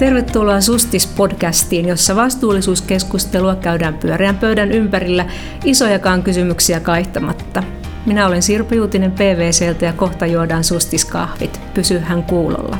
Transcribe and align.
Tervetuloa 0.00 0.60
Sustis-podcastiin, 0.60 1.88
jossa 1.88 2.16
vastuullisuuskeskustelua 2.16 3.54
käydään 3.54 3.94
pyöreän 3.94 4.38
pöydän 4.38 4.72
ympärillä 4.72 5.26
isojakaan 5.64 6.22
kysymyksiä 6.22 6.80
kaihtamatta. 6.80 7.62
Minä 8.06 8.26
olen 8.26 8.42
Sirpa 8.42 8.74
Juutinen 8.74 9.12
PVCltä 9.12 9.84
ja 9.84 9.92
kohta 9.92 10.26
juodaan 10.26 10.64
Sustis-kahvit. 10.64 11.60
Pysyhän 11.74 12.22
kuulolla. 12.22 12.78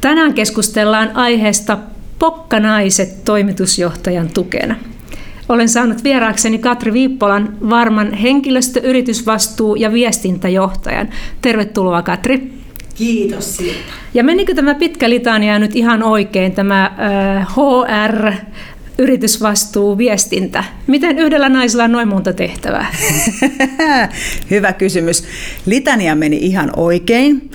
Tänään 0.00 0.34
keskustellaan 0.34 1.16
aiheesta 1.16 1.78
Pokkanaiset 2.18 3.24
toimitusjohtajan 3.24 4.28
tukena. 4.34 4.76
Olen 5.48 5.68
saanut 5.68 6.04
vieraakseni 6.04 6.58
Katri 6.58 6.92
Viippolan 6.92 7.56
Varman 7.70 8.12
henkilöstö, 8.12 8.80
yritysvastuu 8.80 9.74
ja 9.74 9.92
viestintäjohtajan. 9.92 11.08
Tervetuloa 11.42 12.02
Katri. 12.02 12.52
Kiitos 12.94 13.56
siitä. 13.56 13.78
Ja 14.14 14.24
menikö 14.24 14.54
tämä 14.54 14.74
pitkä 14.74 15.10
litania 15.10 15.58
nyt 15.58 15.76
ihan 15.76 16.02
oikein, 16.02 16.52
tämä 16.52 16.84
äh, 16.84 17.46
HR, 17.48 18.32
yritysvastuu, 18.98 19.98
viestintä. 19.98 20.64
Miten 20.86 21.18
yhdellä 21.18 21.48
naisella 21.48 21.84
on 21.84 21.92
noin 21.92 22.08
monta 22.08 22.32
tehtävää? 22.32 22.86
Hyvä 24.50 24.72
kysymys. 24.72 25.24
Litania 25.66 26.14
meni 26.14 26.36
ihan 26.36 26.70
oikein. 26.76 27.50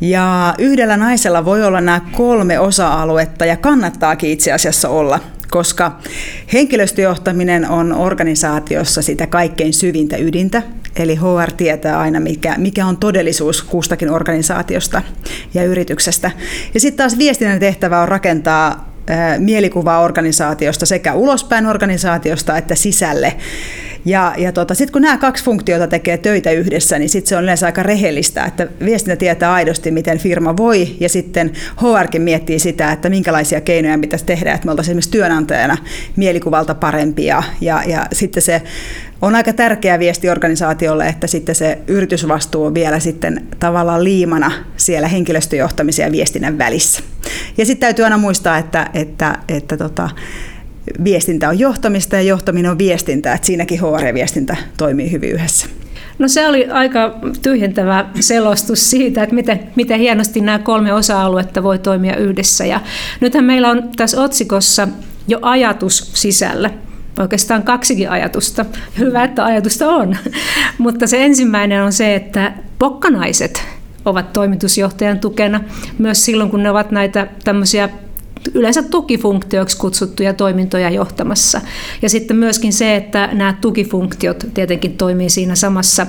Ja 0.00 0.54
yhdellä 0.58 0.96
naisella 0.96 1.44
voi 1.44 1.64
olla 1.64 1.80
nämä 1.80 2.00
kolme 2.12 2.58
osa-aluetta 2.58 3.44
ja 3.44 3.56
kannattaakin 3.56 4.30
itse 4.30 4.52
asiassa 4.52 4.88
olla 4.88 5.20
koska 5.50 5.98
henkilöstöjohtaminen 6.52 7.70
on 7.70 7.92
organisaatiossa 7.92 9.02
sitä 9.02 9.26
kaikkein 9.26 9.72
syvintä 9.72 10.16
ydintä, 10.16 10.62
eli 10.96 11.16
HR 11.16 11.52
tietää 11.56 12.00
aina, 12.00 12.20
mikä, 12.20 12.54
mikä 12.58 12.86
on 12.86 12.96
todellisuus 12.96 13.62
kustakin 13.62 14.10
organisaatiosta 14.10 15.02
ja 15.54 15.64
yrityksestä. 15.64 16.30
Ja 16.74 16.80
sitten 16.80 16.96
taas 16.96 17.18
viestinnän 17.18 17.60
tehtävä 17.60 18.00
on 18.00 18.08
rakentaa 18.08 18.93
mielikuvaa 19.38 20.00
organisaatiosta 20.00 20.86
sekä 20.86 21.14
ulospäin 21.14 21.66
organisaatiosta 21.66 22.58
että 22.58 22.74
sisälle. 22.74 23.36
Ja, 24.04 24.34
ja 24.36 24.52
tota, 24.52 24.74
sitten 24.74 24.92
kun 24.92 25.02
nämä 25.02 25.18
kaksi 25.18 25.44
funktiota 25.44 25.86
tekee 25.86 26.18
töitä 26.18 26.50
yhdessä, 26.50 26.98
niin 26.98 27.08
sitten 27.08 27.28
se 27.28 27.36
on 27.36 27.42
yleensä 27.42 27.66
aika 27.66 27.82
rehellistä, 27.82 28.44
että 28.44 28.68
viestintä 28.84 29.16
tietää 29.16 29.52
aidosti, 29.52 29.90
miten 29.90 30.18
firma 30.18 30.56
voi, 30.56 30.96
ja 31.00 31.08
sitten 31.08 31.52
HRkin 31.82 32.22
miettii 32.22 32.58
sitä, 32.58 32.92
että 32.92 33.08
minkälaisia 33.08 33.60
keinoja 33.60 33.98
pitäisi 33.98 34.24
tehdä, 34.24 34.52
että 34.52 34.66
me 34.66 34.70
oltaisiin 34.70 34.92
esimerkiksi 34.92 35.10
työnantajana 35.10 35.76
mielikuvalta 36.16 36.74
parempia, 36.74 37.42
ja, 37.60 37.82
ja 37.86 38.06
sitten 38.12 38.42
se 38.42 38.62
on 39.22 39.34
aika 39.34 39.52
tärkeä 39.52 39.98
viesti 39.98 40.28
organisaatiolle, 40.28 41.06
että 41.06 41.26
sitten 41.26 41.54
se 41.54 41.78
yritysvastuu 41.86 42.64
on 42.64 42.74
vielä 42.74 43.00
sitten 43.00 43.46
tavallaan 43.60 44.04
liimana 44.04 44.52
siellä 44.76 45.08
henkilöstöjohtamisen 45.08 46.04
ja 46.04 46.12
viestinnän 46.12 46.58
välissä. 46.58 47.02
Ja 47.58 47.66
sitten 47.66 47.80
täytyy 47.86 48.04
aina 48.04 48.18
muistaa, 48.18 48.58
että, 48.58 48.90
että, 48.94 49.38
että 49.48 49.76
tota, 49.76 50.10
viestintä 51.04 51.48
on 51.48 51.58
johtamista 51.58 52.16
ja 52.16 52.22
johtaminen 52.22 52.70
on 52.70 52.78
viestintä, 52.78 53.32
että 53.32 53.46
siinäkin 53.46 53.80
HR-viestintä 53.80 54.56
toimii 54.76 55.12
hyvin 55.12 55.30
yhdessä. 55.30 55.66
No 56.18 56.28
se 56.28 56.48
oli 56.48 56.66
aika 56.70 57.18
tyhjentävä 57.42 58.06
selostus 58.20 58.90
siitä, 58.90 59.22
että 59.22 59.34
miten, 59.34 59.60
miten 59.76 60.00
hienosti 60.00 60.40
nämä 60.40 60.58
kolme 60.58 60.92
osa-aluetta 60.92 61.62
voi 61.62 61.78
toimia 61.78 62.16
yhdessä. 62.16 62.66
Ja 62.66 62.80
nythän 63.20 63.44
meillä 63.44 63.70
on 63.70 63.90
tässä 63.96 64.22
otsikossa 64.22 64.88
jo 65.28 65.38
ajatus 65.42 66.10
sisällä. 66.14 66.70
Oikeastaan 67.18 67.62
kaksikin 67.62 68.10
ajatusta. 68.10 68.64
Hyvä, 68.98 69.24
että 69.24 69.44
ajatusta 69.44 69.88
on. 69.88 70.16
Mutta 70.78 71.06
se 71.06 71.24
ensimmäinen 71.24 71.82
on 71.82 71.92
se, 71.92 72.14
että 72.14 72.52
pokkanaiset 72.78 73.62
ovat 74.04 74.32
toimitusjohtajan 74.32 75.18
tukena 75.18 75.60
myös 75.98 76.24
silloin, 76.24 76.50
kun 76.50 76.62
ne 76.62 76.70
ovat 76.70 76.90
näitä 76.90 77.26
tämmöisiä 77.44 77.88
yleensä 78.54 78.82
tukifunktioiksi 78.82 79.76
kutsuttuja 79.76 80.34
toimintoja 80.34 80.90
johtamassa. 80.90 81.60
Ja 82.02 82.08
sitten 82.08 82.36
myöskin 82.36 82.72
se, 82.72 82.96
että 82.96 83.28
nämä 83.32 83.56
tukifunktiot 83.60 84.44
tietenkin 84.54 84.96
toimii 84.96 85.30
siinä 85.30 85.54
samassa 85.54 86.06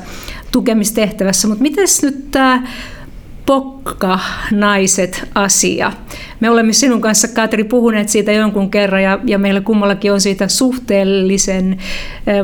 tukemistehtävässä. 0.52 1.48
Mutta 1.48 1.62
miten 1.62 1.88
nyt 2.02 2.32
tämä 2.32 2.68
pokka 3.46 4.20
naiset 4.52 5.30
asia. 5.36 5.94
Me 6.40 6.50
olemme 6.50 6.74
sinun 6.74 7.02
kanssa, 7.02 7.28
Katri, 7.28 7.64
puhuneet 7.64 8.10
siitä 8.10 8.32
jonkun 8.32 8.72
kerran 8.72 9.04
ja, 9.04 9.20
ja 9.26 9.38
meillä 9.38 9.62
kummallakin 9.62 10.14
on 10.14 10.22
siitä 10.22 10.48
suhteellisen, 10.48 11.78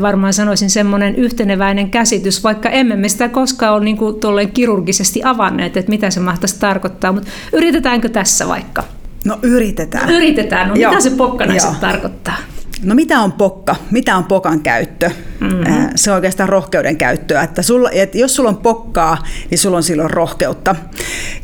varmaan 0.01 0.33
sanoisin 0.33 0.69
semmoinen 0.69 1.15
yhteneväinen 1.15 1.89
käsitys, 1.89 2.43
vaikka 2.43 2.69
emme 2.69 2.95
me 2.95 3.09
sitä 3.09 3.29
koskaan 3.29 3.73
ole 3.73 3.83
niin 3.83 3.97
kuin 3.97 4.15
kirurgisesti 4.53 5.21
avanneet, 5.23 5.77
että 5.77 5.89
mitä 5.89 6.09
se 6.09 6.19
mahtaisi 6.19 6.59
tarkoittaa, 6.59 7.11
mutta 7.11 7.29
yritetäänkö 7.53 8.09
tässä 8.09 8.47
vaikka? 8.47 8.83
No 9.25 9.39
yritetään. 9.41 10.09
Yritetään. 10.09 10.67
No, 10.67 10.73
mitä 10.73 10.99
se 10.99 11.09
pokkanaiset 11.09 11.69
Joo. 11.69 11.79
tarkoittaa? 11.81 12.37
No 12.83 12.95
mitä 12.95 13.19
on 13.19 13.31
pokka? 13.31 13.75
Mitä 13.91 14.15
on 14.15 14.23
pokan 14.23 14.59
käyttö? 14.59 15.11
Mm-hmm. 15.39 15.89
Se 15.95 16.11
on 16.11 16.15
oikeastaan 16.15 16.49
rohkeuden 16.49 16.97
käyttöä. 16.97 17.41
Että 17.41 17.61
sulla, 17.61 17.89
että 17.91 18.17
jos 18.17 18.35
sulla 18.35 18.49
on 18.49 18.57
pokkaa, 18.57 19.17
niin 19.49 19.57
sulla 19.57 19.77
on 19.77 19.83
silloin 19.83 20.09
rohkeutta. 20.09 20.75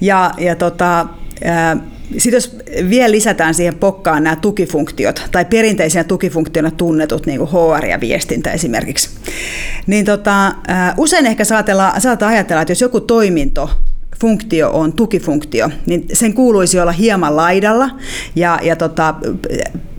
Ja, 0.02 0.32
ja 0.38 0.56
tota, 0.56 1.08
sitten 2.12 2.38
jos 2.38 2.58
vielä 2.90 3.12
lisätään 3.12 3.54
siihen 3.54 3.76
pokkaan 3.76 4.24
nämä 4.24 4.36
tukifunktiot, 4.36 5.28
tai 5.32 5.46
perinteisenä 5.46 6.04
tukifunktiona 6.04 6.72
tunnetut, 6.72 7.26
niin 7.26 7.40
kuin 7.40 7.50
HR 7.52 7.86
ja 7.86 8.00
viestintä 8.00 8.52
esimerkiksi, 8.52 9.10
niin 9.88 10.06
tota, 10.06 10.56
usein 10.98 11.26
ehkä 11.26 11.44
saatetaan 11.44 11.94
ajatella, 12.22 12.62
että 12.62 12.72
jos 12.72 12.82
joku 12.82 13.02
toiminto 13.02 13.70
funktio 14.22 14.70
on 14.72 14.94
tukifunktio, 14.94 15.70
niin 15.86 16.06
sen 16.14 16.34
kuuluisi 16.34 16.80
olla 16.80 16.92
hieman 16.92 17.36
laidalla 17.36 17.90
ja, 18.36 18.60
ja 18.64 18.76
tota, 18.76 19.16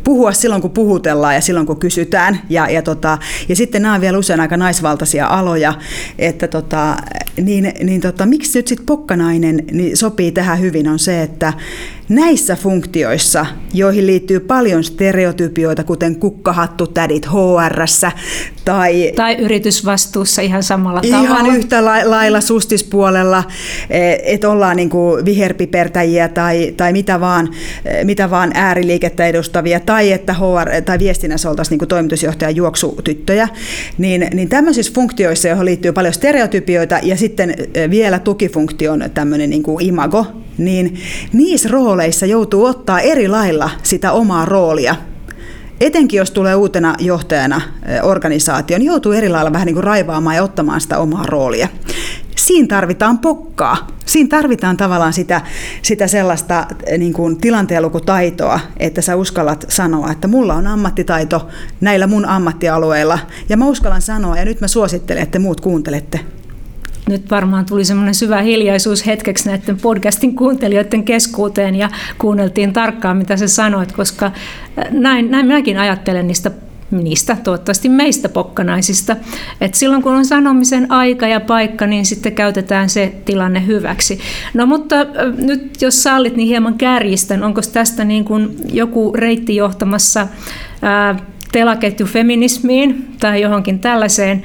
puhua 0.08 0.32
silloin, 0.32 0.62
kun 0.62 0.70
puhutellaan 0.70 1.34
ja 1.34 1.40
silloin, 1.40 1.66
kun 1.66 1.80
kysytään. 1.80 2.40
Ja, 2.50 2.70
ja, 2.70 2.82
tota, 2.82 3.18
ja 3.48 3.56
sitten 3.56 3.82
nämä 3.82 3.94
on 3.94 4.00
vielä 4.00 4.18
usein 4.18 4.40
aika 4.40 4.56
naisvaltaisia 4.56 5.26
aloja, 5.26 5.74
että 6.18 6.48
tota, 6.48 6.96
niin, 7.42 7.72
niin 7.82 8.00
tota, 8.00 8.26
miksi 8.26 8.58
nyt 8.58 8.66
sitten 8.66 8.86
pokkanainen 8.86 9.64
niin 9.72 9.96
sopii 9.96 10.32
tähän 10.32 10.60
hyvin 10.60 10.88
on 10.88 10.98
se, 10.98 11.22
että 11.22 11.52
näissä 12.08 12.56
funktioissa, 12.56 13.46
joihin 13.74 14.06
liittyy 14.06 14.40
paljon 14.40 14.84
stereotypioita, 14.84 15.84
kuten 15.84 16.16
kukkahattu 16.16 16.86
tädit 16.86 17.26
hr 17.26 17.84
tai, 18.64 19.12
tai 19.16 19.34
yritysvastuussa 19.34 20.42
ihan 20.42 20.62
samalla 20.62 21.00
tavalla. 21.00 21.24
Ihan 21.24 21.46
yhtä 21.56 21.84
lailla 21.84 22.40
sustispuolella, 22.40 23.44
eh, 23.90 24.20
että 24.22 24.50
ollaan 24.50 24.76
niin 24.76 24.90
kuin 24.90 25.24
viherpipertäjiä 25.24 26.28
tai, 26.28 26.74
tai 26.76 26.92
mitä, 26.92 27.20
vaan, 27.20 27.48
eh, 27.84 28.04
mitä 28.04 28.30
vaan 28.30 28.50
ääriliikettä 28.54 29.26
edustavia, 29.26 29.80
tai 29.80 30.12
että 30.12 30.32
HR, 30.32 30.82
tai 30.84 30.98
viestinnässä 30.98 31.50
oltaisiin 31.50 31.70
niin 31.70 31.78
kuin 31.78 31.88
toimitusjohtajan 31.88 32.56
juoksutyttöjä, 32.56 33.48
niin, 33.98 34.28
niin 34.34 34.48
tämmöisissä 34.48 34.92
funktioissa, 34.94 35.48
joihin 35.48 35.64
liittyy 35.64 35.92
paljon 35.92 36.14
stereotypioita 36.14 36.98
ja 37.02 37.16
sitten 37.16 37.54
eh, 37.74 37.90
vielä 37.90 38.18
tukifunktion 38.18 39.04
tämmöinen 39.14 39.50
niin 39.50 39.62
kuin 39.62 39.84
imago, 39.84 40.26
niin 40.58 41.00
niissä 41.32 41.68
rooleissa 41.68 42.26
joutuu 42.26 42.64
ottaa 42.64 43.00
eri 43.00 43.28
lailla 43.28 43.70
sitä 43.82 44.12
omaa 44.12 44.44
roolia. 44.44 44.96
Etenkin 45.80 46.18
jos 46.18 46.30
tulee 46.30 46.54
uutena 46.54 46.94
johtajana 46.98 47.60
organisaation, 48.02 48.80
niin 48.80 48.86
joutuu 48.86 49.12
eri 49.12 49.28
lailla 49.28 49.52
vähän 49.52 49.66
niin 49.66 49.74
kuin 49.74 49.84
raivaamaan 49.84 50.36
ja 50.36 50.42
ottamaan 50.42 50.80
sitä 50.80 50.98
omaa 50.98 51.26
roolia. 51.26 51.68
Siinä 52.36 52.68
tarvitaan 52.68 53.18
pokkaa. 53.18 53.86
Siinä 54.06 54.28
tarvitaan 54.28 54.76
tavallaan 54.76 55.12
sitä, 55.12 55.40
sitä 55.82 56.06
sellaista 56.06 56.66
niin 56.98 57.12
kuin 57.12 57.36
tilanteenlukutaitoa, 57.36 58.60
että 58.76 59.02
sä 59.02 59.16
uskallat 59.16 59.64
sanoa, 59.68 60.12
että 60.12 60.28
mulla 60.28 60.54
on 60.54 60.66
ammattitaito 60.66 61.48
näillä 61.80 62.06
mun 62.06 62.24
ammattialueilla, 62.24 63.18
ja 63.48 63.56
mä 63.56 63.66
uskallan 63.66 64.02
sanoa, 64.02 64.36
ja 64.36 64.44
nyt 64.44 64.60
mä 64.60 64.68
suosittelen, 64.68 65.22
että 65.22 65.38
muut 65.38 65.60
kuuntelette 65.60 66.20
nyt 67.08 67.30
varmaan 67.30 67.66
tuli 67.66 67.84
semmoinen 67.84 68.14
syvä 68.14 68.42
hiljaisuus 68.42 69.06
hetkeksi 69.06 69.48
näiden 69.48 69.76
podcastin 69.76 70.36
kuuntelijoiden 70.36 71.04
keskuuteen 71.04 71.74
ja 71.74 71.90
kuunneltiin 72.18 72.72
tarkkaan, 72.72 73.16
mitä 73.16 73.36
sä 73.36 73.48
sanoit, 73.48 73.92
koska 73.92 74.26
äh, 74.26 74.32
näin, 74.90 75.30
näin 75.30 75.46
minäkin 75.46 75.78
ajattelen 75.78 76.26
niistä 76.26 76.50
niistä, 76.90 77.36
toivottavasti 77.44 77.88
meistä 77.88 78.28
pokkanaisista. 78.28 79.16
Et 79.60 79.74
silloin 79.74 80.02
kun 80.02 80.14
on 80.14 80.24
sanomisen 80.24 80.92
aika 80.92 81.26
ja 81.26 81.40
paikka, 81.40 81.86
niin 81.86 82.06
sitten 82.06 82.34
käytetään 82.34 82.88
se 82.88 83.14
tilanne 83.24 83.66
hyväksi. 83.66 84.20
No 84.54 84.66
mutta 84.66 85.00
äh, 85.00 85.06
nyt 85.36 85.82
jos 85.82 86.02
sallit, 86.02 86.36
niin 86.36 86.48
hieman 86.48 86.78
kärjistän. 86.78 87.44
Onko 87.44 87.60
tästä 87.72 88.04
niin 88.04 88.24
kuin 88.24 88.56
joku 88.72 89.12
reitti 89.14 89.56
johtamassa 89.56 90.26
ää, 90.82 91.10
äh, 91.10 91.22
telaketju 91.52 92.06
feminismiin 92.06 93.08
tai 93.20 93.40
johonkin 93.40 93.78
tällaiseen? 93.78 94.42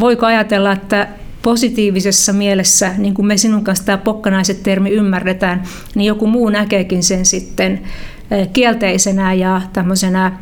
Voiko 0.00 0.26
ajatella, 0.26 0.72
että 0.72 1.08
positiivisessa 1.48 2.32
mielessä, 2.32 2.94
niin 2.98 3.14
kuin 3.14 3.26
me 3.26 3.36
sinun 3.36 3.64
kanssa 3.64 3.84
tämä 3.84 3.98
pokkanaiset-termi 3.98 4.90
ymmärretään, 4.90 5.62
niin 5.94 6.06
joku 6.06 6.26
muu 6.26 6.48
näkeekin 6.48 7.02
sen 7.02 7.24
sitten 7.24 7.80
kielteisenä 8.52 9.34
ja 9.34 9.60
tämmöisenä 9.72 10.32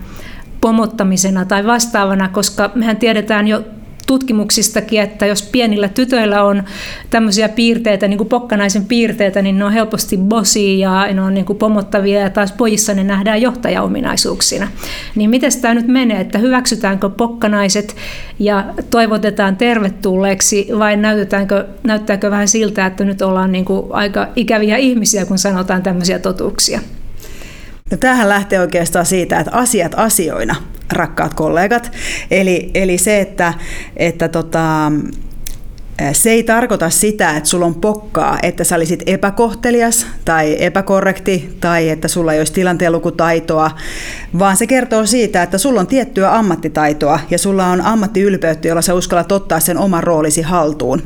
pomottamisena 0.61 1.45
tai 1.45 1.67
vastaavana, 1.67 2.29
koska 2.29 2.71
mehän 2.75 2.97
tiedetään 2.97 3.49
jo 3.49 3.63
tutkimuksistakin, 4.07 5.01
että 5.01 5.27
jos 5.27 5.43
pienillä 5.43 5.89
tytöillä 5.89 6.45
on 6.45 6.63
tämmöisiä 7.11 7.49
piirteitä, 7.49 8.09
niin 8.09 8.19
kuin 8.19 8.29
pokkanaisen 8.29 8.85
piirteitä, 8.85 9.43
niin 9.43 9.59
ne 9.59 9.65
on 9.65 9.73
helposti 9.73 10.17
bosi 10.17 10.79
ja 10.79 11.15
ne 11.15 11.23
on 11.23 11.35
niin 11.35 11.47
kuin 11.47 11.59
pomottavia 11.59 12.21
ja 12.21 12.31
taas 12.31 12.53
pojissa 12.53 12.95
ne 12.95 13.05
nähdään 13.05 13.43
johtajaominaisuuksina. 13.43 14.69
Niin 15.15 15.31
miten 15.31 15.61
tämä 15.61 15.75
nyt 15.75 15.89
menee, 15.89 16.21
että 16.21 16.39
hyväksytäänkö 16.39 17.09
pokkanaiset 17.09 17.97
ja 18.39 18.65
toivotetaan 18.91 19.57
tervetulleeksi 19.57 20.69
vai 20.79 20.97
näytetäänkö, 20.97 21.67
näyttääkö 21.85 22.31
vähän 22.31 22.49
siltä, 22.49 22.87
että 22.87 23.05
nyt 23.05 23.23
ollaan 23.23 23.53
niin 23.53 23.65
kuin 23.65 23.87
aika 23.91 24.29
ikäviä 24.37 24.77
ihmisiä, 24.77 25.27
kun 25.27 25.39
sanotaan 25.39 25.83
tämmöisiä 25.83 26.19
totuuksia? 26.19 26.81
No 27.91 27.97
tämähän 27.97 28.29
lähtee 28.29 28.61
oikeastaan 28.61 29.07
siitä, 29.07 29.41
että 29.41 29.53
asiat 29.53 29.93
asioina, 29.97 30.57
rakkaat 30.93 31.35
kollegat. 31.35 31.93
Eli, 32.31 32.71
eli 32.75 32.99
se, 32.99 33.21
että, 33.21 33.55
että 33.97 34.29
tota, 34.29 34.93
se 36.13 36.31
ei 36.31 36.43
tarkoita 36.43 36.91
sitä, 36.91 37.37
että 37.37 37.49
sulla 37.49 37.67
on 37.67 37.75
pokkaa, 37.75 38.39
että 38.43 38.65
sä 38.65 38.77
olisit 38.77 39.03
epäkohtelias 39.07 40.07
tai 40.25 40.57
epäkorrekti 40.59 41.57
tai 41.61 41.89
että 41.89 42.09
sulla 42.09 42.33
ei 42.33 42.41
olisi 42.41 42.53
tilanteenlukutaitoa, 42.53 43.71
vaan 44.39 44.57
se 44.57 44.67
kertoo 44.67 45.07
siitä, 45.07 45.43
että 45.43 45.59
sulla 45.59 45.81
on 45.81 45.87
tiettyä 45.87 46.35
ammattitaitoa 46.35 47.21
ja 47.31 47.39
sulla 47.39 47.67
on 47.67 47.81
ammattiylpeyttä, 47.81 48.69
jolla 48.69 48.83
sä 48.83 48.95
uskallat 48.95 49.33
ottaa 49.33 49.61
sen 49.61 49.79
oman 49.79 50.03
roolisi 50.03 50.43
haltuun. 50.43 51.03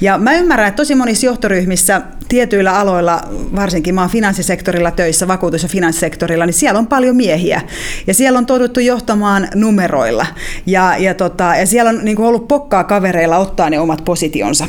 Ja 0.00 0.18
mä 0.18 0.34
ymmärrän, 0.34 0.68
että 0.68 0.76
tosi 0.76 0.94
monissa 0.94 1.26
johtoryhmissä 1.26 2.02
tietyillä 2.28 2.78
aloilla, 2.78 3.20
varsinkin 3.56 3.94
mä 3.94 4.00
oon 4.00 4.10
finanssisektorilla 4.10 4.90
töissä, 4.90 5.28
vakuutus- 5.28 5.62
ja 5.62 5.68
finanssisektorilla, 5.68 6.46
niin 6.46 6.54
siellä 6.54 6.78
on 6.78 6.86
paljon 6.86 7.16
miehiä. 7.16 7.60
Ja 8.06 8.14
siellä 8.14 8.38
on 8.38 8.46
todettu 8.46 8.80
johtamaan 8.80 9.48
numeroilla. 9.54 10.26
Ja, 10.66 10.96
ja, 10.98 11.14
tota, 11.14 11.44
ja 11.56 11.66
siellä 11.66 11.88
on 11.88 12.00
niin 12.02 12.20
ollut 12.20 12.48
pokkaa 12.48 12.84
kavereilla 12.84 13.38
ottaa 13.38 13.70
ne 13.70 13.80
omat 13.80 14.04
positionsa. 14.12 14.68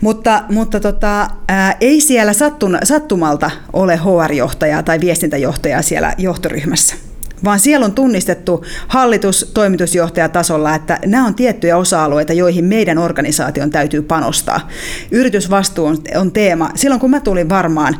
Mutta, 0.00 0.44
mutta 0.48 0.80
tota, 0.80 1.30
ää, 1.48 1.76
ei 1.80 2.00
siellä 2.00 2.32
sattun, 2.32 2.78
sattumalta 2.82 3.50
ole 3.72 3.96
HR-johtajaa 3.96 4.82
tai 4.82 5.00
viestintäjohtajaa 5.00 5.82
siellä 5.82 6.14
johtoryhmässä 6.18 6.94
vaan 7.44 7.60
siellä 7.60 7.86
on 7.86 7.92
tunnistettu 7.92 8.64
hallitus 8.88 9.50
toimitusjohtajatasolla, 9.54 10.74
että 10.74 10.98
nämä 11.06 11.26
on 11.26 11.34
tiettyjä 11.34 11.76
osa-alueita, 11.76 12.32
joihin 12.32 12.64
meidän 12.64 12.98
organisaation 12.98 13.70
täytyy 13.70 14.02
panostaa. 14.02 14.68
Yritysvastuu 15.10 15.86
on, 15.86 15.98
on 16.16 16.32
teema. 16.32 16.70
Silloin 16.74 17.00
kun 17.00 17.10
mä 17.10 17.20
tulin 17.20 17.48
varmaan 17.48 17.96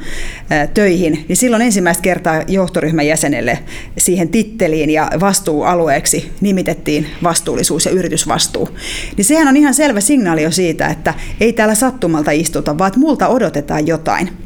töihin, 0.75 1.25
niin 1.29 1.37
silloin 1.37 1.62
ensimmäistä 1.62 2.03
kertaa 2.03 2.43
johtoryhmän 2.49 3.06
jäsenelle 3.06 3.59
siihen 3.99 4.29
titteliin 4.29 4.91
ja 4.91 5.11
vastuualueeksi 5.21 6.33
nimitettiin 6.41 7.06
vastuullisuus 7.23 7.87
ja 7.87 7.93
yritysvastuu. 7.93 8.69
Niin 9.17 9.25
sehän 9.25 9.49
on 9.49 9.56
ihan 9.56 9.75
selvä 9.75 10.00
signaali 10.00 10.43
jo 10.43 10.50
siitä, 10.50 10.87
että 10.87 11.15
ei 11.41 11.53
täällä 11.53 11.75
sattumalta 11.75 12.31
istuta, 12.31 12.79
vaan 12.79 12.93
multa 12.97 13.29
odotetaan 13.29 13.87
jotain. 13.87 14.46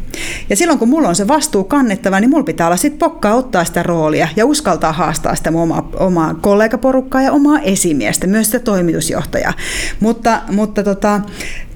Ja 0.50 0.56
silloin 0.56 0.78
kun 0.78 0.88
mulla 0.88 1.08
on 1.08 1.16
se 1.16 1.28
vastuu 1.28 1.64
kannettava, 1.64 2.20
niin 2.20 2.30
mulla 2.30 2.44
pitää 2.44 2.66
olla 2.66 2.76
sitten 2.76 2.98
pokkaa 2.98 3.34
ottaa 3.34 3.64
sitä 3.64 3.82
roolia 3.82 4.28
ja 4.36 4.46
uskaltaa 4.46 4.92
haastaa 4.92 5.34
sitä 5.34 5.50
omaa, 5.54 5.88
omaa 5.96 6.34
kollegaporukkaa 6.34 7.22
ja 7.22 7.32
omaa 7.32 7.60
esimiestä, 7.60 8.26
myös 8.26 8.46
sitä 8.46 8.58
toimitusjohtajaa. 8.58 9.52
Mutta, 10.00 10.42
mutta 10.50 10.82
tota, 10.82 11.20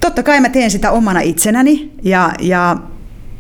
totta 0.00 0.22
kai 0.22 0.40
mä 0.40 0.48
teen 0.48 0.70
sitä 0.70 0.90
omana 0.90 1.20
itsenäni 1.20 1.90
ja, 2.02 2.32
ja 2.40 2.76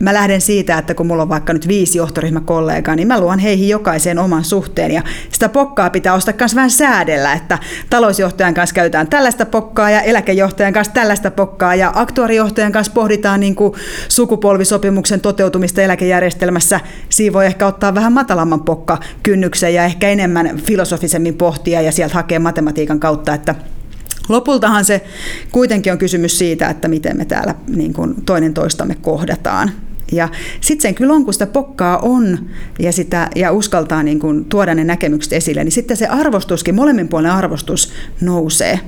mä 0.04 0.14
lähden 0.14 0.40
siitä, 0.40 0.78
että 0.78 0.94
kun 0.94 1.06
mulla 1.06 1.22
on 1.22 1.28
vaikka 1.28 1.52
nyt 1.52 1.68
viisi 1.68 1.98
johtoryhmäkollegaa, 1.98 2.96
niin 2.96 3.08
mä 3.08 3.20
luon 3.20 3.38
heihin 3.38 3.68
jokaiseen 3.68 4.18
oman 4.18 4.44
suhteen. 4.44 4.90
Ja 4.90 5.02
sitä 5.32 5.48
pokkaa 5.48 5.90
pitää 5.90 6.14
ostaa 6.14 6.34
myös 6.40 6.54
vähän 6.54 6.70
säädellä, 6.70 7.32
että 7.32 7.58
talousjohtajan 7.90 8.54
kanssa 8.54 8.74
käytetään 8.74 9.08
tällaista 9.08 9.46
pokkaa 9.46 9.90
ja 9.90 10.00
eläkejohtajan 10.00 10.72
kanssa 10.72 10.94
tällaista 10.94 11.30
pokkaa 11.30 11.74
ja 11.74 11.92
aktuarijohtajan 11.94 12.72
kanssa 12.72 12.92
pohditaan 12.92 13.40
niin 13.40 13.54
kuin 13.54 13.74
sukupolvisopimuksen 14.08 15.20
toteutumista 15.20 15.82
eläkejärjestelmässä. 15.82 16.80
Siinä 17.08 17.32
voi 17.32 17.46
ehkä 17.46 17.66
ottaa 17.66 17.94
vähän 17.94 18.12
matalamman 18.12 18.62
pokka 18.62 18.98
kynnyksen 19.22 19.74
ja 19.74 19.84
ehkä 19.84 20.08
enemmän 20.08 20.56
filosofisemmin 20.56 21.34
pohtia 21.34 21.82
ja 21.82 21.92
sieltä 21.92 22.14
hakea 22.14 22.40
matematiikan 22.40 23.00
kautta, 23.00 23.34
että 23.34 23.54
Lopultahan 24.28 24.84
se 24.84 25.04
kuitenkin 25.52 25.92
on 25.92 25.98
kysymys 25.98 26.38
siitä, 26.38 26.68
että 26.68 26.88
miten 26.88 27.16
me 27.16 27.24
täällä 27.24 27.54
niin 27.68 27.92
kuin 27.92 28.14
toinen 28.26 28.54
toistamme 28.54 28.94
kohdataan. 28.94 29.70
Ja 30.12 30.28
sitten 30.60 30.82
sen 30.82 30.94
kyllä 30.94 31.14
on, 31.14 31.24
kun 31.24 31.32
sitä 31.32 31.46
pokkaa 31.46 31.98
on 31.98 32.38
ja, 32.78 32.92
sitä, 32.92 33.30
ja 33.36 33.52
uskaltaa 33.52 34.02
niin 34.02 34.20
kuin 34.20 34.44
tuoda 34.44 34.74
ne 34.74 34.84
näkemykset 34.84 35.32
esille, 35.32 35.64
niin 35.64 35.72
sitten 35.72 35.96
se 35.96 36.06
arvostuskin, 36.06 36.74
molemmin 36.74 37.08
puolen 37.08 37.30
arvostus 37.30 37.92
nousee. 38.20 38.80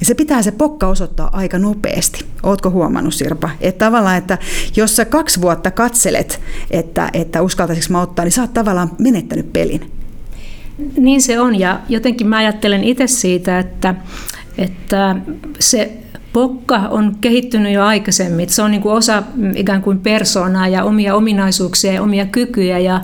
Ja 0.00 0.06
se 0.06 0.14
pitää 0.14 0.42
se 0.42 0.52
pokka 0.52 0.86
osoittaa 0.86 1.30
aika 1.32 1.58
nopeasti. 1.58 2.24
Ootko 2.42 2.70
huomannut, 2.70 3.14
Sirpa? 3.14 3.50
Että 3.60 3.84
tavallaan, 3.84 4.16
että 4.16 4.38
jos 4.76 4.96
sä 4.96 5.04
kaksi 5.04 5.40
vuotta 5.40 5.70
katselet, 5.70 6.40
että, 6.70 7.10
että 7.12 7.42
uskaltaisiko 7.42 7.92
mä 7.92 8.02
ottaa, 8.02 8.24
niin 8.24 8.32
sä 8.32 8.42
oot 8.42 8.54
tavallaan 8.54 8.90
menettänyt 8.98 9.52
pelin. 9.52 9.92
Niin 10.96 11.22
se 11.22 11.40
on, 11.40 11.58
ja 11.58 11.80
jotenkin 11.88 12.26
mä 12.26 12.36
ajattelen 12.36 12.84
itse 12.84 13.06
siitä, 13.06 13.58
että, 13.58 13.94
että 14.58 15.16
se 15.58 15.92
Pokka 16.36 16.76
on 16.76 17.16
kehittynyt 17.20 17.72
jo 17.72 17.84
aikaisemmin. 17.84 18.48
Se 18.48 18.62
on 18.62 18.70
niin 18.70 18.82
kuin 18.82 18.94
osa 18.94 19.22
ikään 19.54 19.82
kuin 19.82 20.00
persoonaa 20.00 20.68
ja 20.68 20.84
omia 20.84 21.14
ominaisuuksia 21.14 21.92
ja 21.92 22.02
omia 22.02 22.26
kykyjä. 22.26 22.78
Ja, 22.78 23.00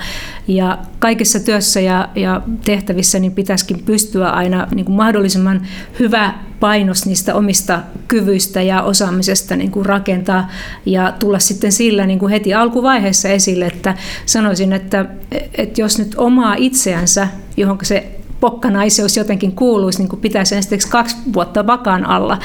ja 0.49 0.79
kaikessa 0.99 1.41
työssä 1.41 1.81
ja, 1.81 2.09
ja 2.15 2.43
tehtävissä 2.65 3.19
niin 3.19 3.33
pitäisikin 3.33 3.83
pystyä 3.85 4.31
aina 4.31 4.67
niin 4.75 4.85
kuin 4.85 4.97
mahdollisimman 4.97 5.67
hyvä 5.99 6.35
painos 6.61 7.07
niistä 7.07 7.35
omista 7.35 7.81
kyvyistä 8.09 8.63
ja 8.63 8.83
osaamisesta 8.83 9.57
niin 9.57 9.71
kuin 9.71 9.87
rakentaa 9.87 10.51
ja 10.87 11.13
tulla 11.19 11.39
sitten 11.39 11.73
sillä 11.73 12.07
niin 12.07 12.19
kuin 12.19 12.31
heti 12.31 12.55
alkuvaiheessa 12.55 13.29
esille, 13.29 13.67
että 13.67 13.95
sanoisin, 14.27 14.73
että, 14.73 15.07
että 15.59 15.81
jos 15.81 15.99
nyt 15.99 16.15
omaa 16.17 16.55
itseänsä, 16.59 17.29
johon 17.57 17.79
se 17.83 18.19
pokkanaiseus 18.43 19.17
jotenkin 19.17 19.53
kuuluisi, 19.53 19.99
niin 19.99 20.09
kuin 20.09 20.21
pitäisi 20.21 20.57
esimerkiksi 20.57 20.91
kaksi 20.91 21.17
vuotta 21.33 21.67
vakaan 21.67 22.07
alla, 22.07 22.39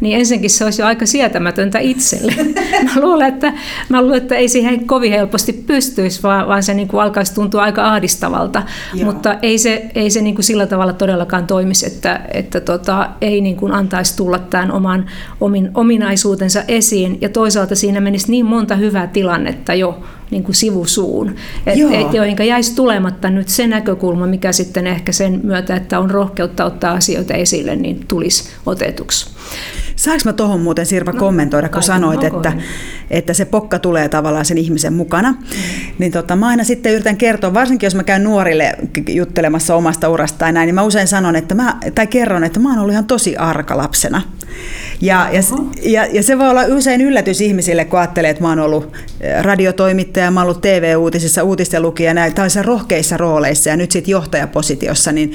niin 0.00 0.18
ensinnäkin 0.18 0.50
se 0.50 0.64
olisi 0.64 0.82
jo 0.82 0.86
aika 0.86 1.06
sietämätöntä 1.06 1.78
itselle. 1.78 2.34
mä, 2.84 3.00
luulen, 3.00 3.28
että, 3.28 3.52
mä 3.88 4.02
luulen, 4.02 4.16
että 4.22 4.34
ei 4.34 4.48
siihen 4.48 4.86
kovin 4.86 5.12
helposti 5.12 5.52
pystyisi, 5.52 6.22
vaan, 6.22 6.48
vaan 6.48 6.62
se 6.62 6.74
niin 6.74 6.88
kuin 6.88 7.02
alkaisi 7.02 7.34
tuntua 7.34 7.62
aika 7.62 7.88
ahdistavalta. 7.88 8.62
Joo. 8.94 9.12
Mutta 9.12 9.34
ei 9.42 9.58
se, 9.58 9.90
ei 9.94 10.10
se 10.10 10.20
niin 10.20 10.34
kuin 10.34 10.44
sillä 10.44 10.66
tavalla 10.66 10.92
todellakaan 10.92 11.46
toimisi, 11.46 11.86
että, 11.86 12.20
että 12.34 12.60
tota, 12.60 13.10
ei 13.20 13.40
niin 13.40 13.56
kuin 13.56 13.72
antaisi 13.72 14.16
tulla 14.16 14.38
tämän 14.38 14.72
oman 14.72 15.10
omin, 15.40 15.70
ominaisuutensa 15.74 16.62
esiin. 16.68 17.18
Ja 17.20 17.28
toisaalta 17.28 17.74
siinä 17.74 18.00
menisi 18.00 18.30
niin 18.30 18.46
monta 18.46 18.76
hyvää 18.76 19.06
tilannetta 19.06 19.74
jo, 19.74 20.02
niin 20.30 20.44
kuin 20.44 20.54
sivusuun, 20.54 21.28
et, 21.66 21.78
et, 21.92 22.14
joihin 22.14 22.36
jäisi 22.46 22.74
tulematta 22.74 23.30
nyt 23.30 23.48
se 23.48 23.66
näkökulma, 23.66 24.26
mikä 24.26 24.52
sitten 24.52 24.86
ehkä 24.86 25.12
sen 25.12 25.40
myötä, 25.42 25.76
että 25.76 25.98
on 25.98 26.10
rohkeutta 26.10 26.64
ottaa 26.64 26.92
asioita 26.92 27.34
esille, 27.34 27.76
niin 27.76 28.04
tulisi 28.08 28.44
otetuksi. 28.66 29.26
Saanko 30.04 30.22
mä 30.24 30.32
tuohon 30.32 30.60
muuten 30.60 30.86
Sirpa 30.86 31.12
no, 31.12 31.18
kommentoida, 31.18 31.68
kun 31.68 31.82
sanoit, 31.82 32.20
no, 32.20 32.26
että, 32.26 32.52
että 33.10 33.34
se 33.34 33.44
pokka 33.44 33.78
tulee 33.78 34.08
tavallaan 34.08 34.44
sen 34.44 34.58
ihmisen 34.58 34.92
mukana. 34.92 35.32
Mm. 35.32 35.38
Niin 35.98 36.12
tota, 36.12 36.36
mä 36.36 36.48
aina 36.48 36.64
sitten 36.64 36.92
yritän 36.92 37.16
kertoa, 37.16 37.54
varsinkin 37.54 37.86
jos 37.86 37.94
mä 37.94 38.04
käyn 38.04 38.24
nuorille 38.24 38.76
juttelemassa 39.08 39.74
omasta 39.74 40.08
urasta 40.08 40.38
tai 40.38 40.52
näin, 40.52 40.66
niin 40.66 40.74
mä 40.74 40.82
usein 40.82 41.08
sanon, 41.08 41.36
että 41.36 41.54
mä, 41.54 41.76
tai 41.94 42.06
kerron, 42.06 42.44
että 42.44 42.60
mä 42.60 42.70
oon 42.70 42.78
ollut 42.78 42.92
ihan 42.92 43.06
tosi 43.06 43.36
arka 43.36 43.76
lapsena. 43.76 44.22
Ja, 45.00 45.28
ja, 45.32 45.40
ja, 45.82 46.06
ja 46.06 46.22
se 46.22 46.38
voi 46.38 46.50
olla 46.50 46.62
usein 46.68 47.00
yllätys 47.00 47.40
ihmisille, 47.40 47.84
kun 47.84 47.98
ajattelee, 47.98 48.30
että 48.30 48.42
mä 48.42 48.48
oon 48.48 48.58
ollut 48.58 48.92
eh, 49.20 49.42
radiotoimittaja, 49.42 50.30
mä 50.30 50.40
oon 50.40 50.48
ollut 50.48 50.60
TV-uutisissa, 50.60 51.42
uutisten 51.42 51.82
lukija 51.82 52.14
tällaisissa 52.14 52.62
rohkeissa 52.62 53.16
rooleissa 53.16 53.70
ja 53.70 53.76
nyt 53.76 53.90
sitten 53.90 54.12
johtajapositiossa, 54.12 55.12
niin, 55.12 55.32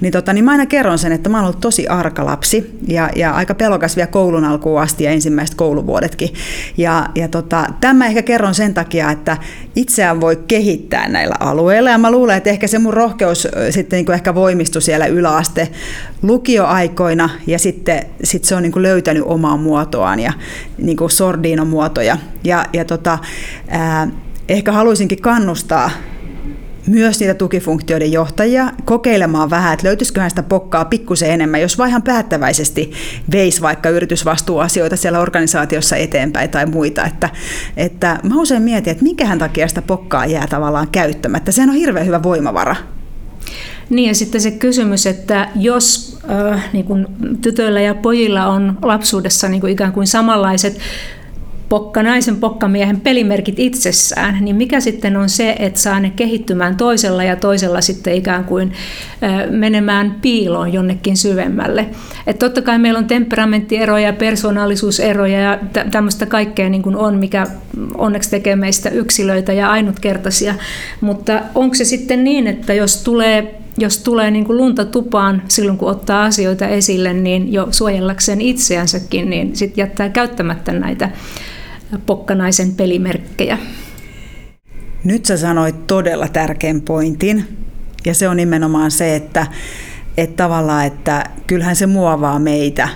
niin, 0.00 0.12
tota, 0.12 0.32
niin 0.32 0.44
mä 0.44 0.50
aina 0.50 0.66
kerron 0.66 0.98
sen, 0.98 1.12
että 1.12 1.28
mä 1.28 1.36
oon 1.36 1.44
ollut 1.44 1.60
tosi 1.60 1.88
arka 1.88 2.24
lapsi 2.24 2.78
ja, 2.86 3.10
ja 3.16 3.30
aika 3.30 3.54
pelokas 3.54 3.96
vielä 3.96 4.06
koulun 4.08 4.44
alkuun 4.44 4.80
asti 4.80 5.04
ja 5.04 5.10
ensimmäiset 5.10 5.56
kouluvuodetkin. 5.56 6.28
Ja, 6.76 7.06
ja 7.14 7.28
tota, 7.28 7.66
tämä 7.80 8.06
ehkä 8.06 8.22
kerron 8.22 8.54
sen 8.54 8.74
takia, 8.74 9.10
että 9.10 9.36
itseään 9.76 10.20
voi 10.20 10.36
kehittää 10.36 11.08
näillä 11.08 11.34
alueilla 11.40 11.90
ja 11.90 11.98
mä 11.98 12.10
luulen, 12.10 12.36
että 12.36 12.50
ehkä 12.50 12.66
se 12.66 12.78
mun 12.78 12.94
rohkeus 12.94 13.48
sitten 13.70 13.96
niin 13.96 14.06
kuin 14.06 14.14
ehkä 14.14 14.34
voimistui 14.34 14.82
siellä 14.82 15.06
yläaste 15.06 15.68
lukioaikoina 16.22 17.30
ja 17.46 17.58
sitten 17.58 18.06
sit 18.24 18.44
se 18.44 18.54
on 18.54 18.62
niin 18.62 18.72
kuin 18.72 18.82
löytänyt 18.82 19.22
omaa 19.26 19.56
muotoaan 19.56 20.20
ja 20.20 20.32
niin 20.78 20.96
kuin 20.96 21.10
sordiinon 21.10 21.66
muotoja. 21.66 22.18
Ja, 22.44 22.66
ja 22.72 22.84
tota, 22.84 23.18
ää, 23.68 24.08
ehkä 24.48 24.72
haluaisinkin 24.72 25.22
kannustaa 25.22 25.90
myös 26.88 27.20
niitä 27.20 27.34
tukifunktioiden 27.34 28.12
johtajia 28.12 28.72
kokeilemaan 28.84 29.50
vähän, 29.50 29.74
että 29.74 29.86
löytyisiköhän 29.86 30.30
sitä 30.30 30.42
pokkaa 30.42 30.84
pikkusen 30.84 31.30
enemmän, 31.30 31.60
jos 31.60 31.78
vaan 31.78 31.90
ihan 31.90 32.02
päättäväisesti 32.02 32.92
veisi 33.32 33.62
vaikka 33.62 33.88
yritysvastuuasioita 33.88 34.96
siellä 34.96 35.20
organisaatiossa 35.20 35.96
eteenpäin 35.96 36.50
tai 36.50 36.66
muita. 36.66 37.04
Että, 37.04 37.28
että 37.76 38.18
mä 38.22 38.40
usein 38.40 38.62
mietin, 38.62 38.90
että 38.90 39.04
minkähän 39.04 39.38
takia 39.38 39.68
sitä 39.68 39.82
pokkaa 39.82 40.26
jää 40.26 40.46
tavallaan 40.46 40.88
käyttämättä. 40.88 41.52
Sehän 41.52 41.70
on 41.70 41.76
hirveän 41.76 42.06
hyvä 42.06 42.22
voimavara. 42.22 42.76
Niin 43.90 44.08
ja 44.08 44.14
sitten 44.14 44.40
se 44.40 44.50
kysymys, 44.50 45.06
että 45.06 45.48
jos 45.56 46.18
äh, 46.30 46.68
niin 46.72 46.84
kuin 46.84 47.06
tytöillä 47.42 47.80
ja 47.80 47.94
pojilla 47.94 48.46
on 48.46 48.78
lapsuudessa 48.82 49.48
niin 49.48 49.60
kuin 49.60 49.72
ikään 49.72 49.92
kuin 49.92 50.06
samanlaiset 50.06 50.78
pokka, 51.68 52.02
naisen 52.02 52.36
pokkamiehen 52.36 53.00
pelimerkit 53.00 53.58
itsessään, 53.58 54.38
niin 54.40 54.56
mikä 54.56 54.80
sitten 54.80 55.16
on 55.16 55.28
se, 55.28 55.56
että 55.58 55.80
saa 55.80 56.00
ne 56.00 56.10
kehittymään 56.10 56.76
toisella 56.76 57.24
ja 57.24 57.36
toisella 57.36 57.80
sitten 57.80 58.14
ikään 58.14 58.44
kuin 58.44 58.72
menemään 59.50 60.16
piiloon 60.22 60.72
jonnekin 60.72 61.16
syvemmälle. 61.16 61.86
Että 62.26 62.46
totta 62.46 62.62
kai 62.62 62.78
meillä 62.78 62.98
on 62.98 63.06
temperamenttieroja, 63.06 64.12
persoonallisuuseroja 64.12 65.40
ja 65.40 65.58
tämmöistä 65.90 66.26
kaikkea 66.26 66.68
niin 66.68 66.82
kuin 66.82 66.96
on, 66.96 67.14
mikä 67.14 67.46
onneksi 67.94 68.30
tekee 68.30 68.56
meistä 68.56 68.88
yksilöitä 68.88 69.52
ja 69.52 69.70
ainutkertaisia, 69.70 70.54
mutta 71.00 71.40
onko 71.54 71.74
se 71.74 71.84
sitten 71.84 72.24
niin, 72.24 72.46
että 72.46 72.74
jos 72.74 73.02
tulee 73.02 73.54
jos 73.80 73.98
tulee 73.98 74.30
niin 74.30 74.44
kuin 74.44 74.58
lunta 74.58 74.84
tupaan 74.84 75.42
silloin, 75.48 75.78
kun 75.78 75.90
ottaa 75.90 76.24
asioita 76.24 76.68
esille, 76.68 77.12
niin 77.12 77.52
jo 77.52 77.68
suojellakseen 77.70 78.40
itseänsäkin, 78.40 79.30
niin 79.30 79.56
sitten 79.56 79.82
jättää 79.82 80.08
käyttämättä 80.08 80.72
näitä 80.72 81.10
pokkanaisen 82.06 82.74
pelimerkkejä. 82.74 83.58
Nyt 85.04 85.24
sä 85.24 85.36
sanoit 85.36 85.86
todella 85.86 86.28
tärkeän 86.28 86.80
pointin, 86.80 87.44
ja 88.06 88.14
se 88.14 88.28
on 88.28 88.36
nimenomaan 88.36 88.90
se, 88.90 89.16
että, 89.16 89.46
että 90.16 90.36
tavallaan, 90.36 90.86
että 90.86 91.24
kyllähän 91.46 91.76
se 91.76 91.86
muovaa 91.86 92.38
meitä, 92.38 92.88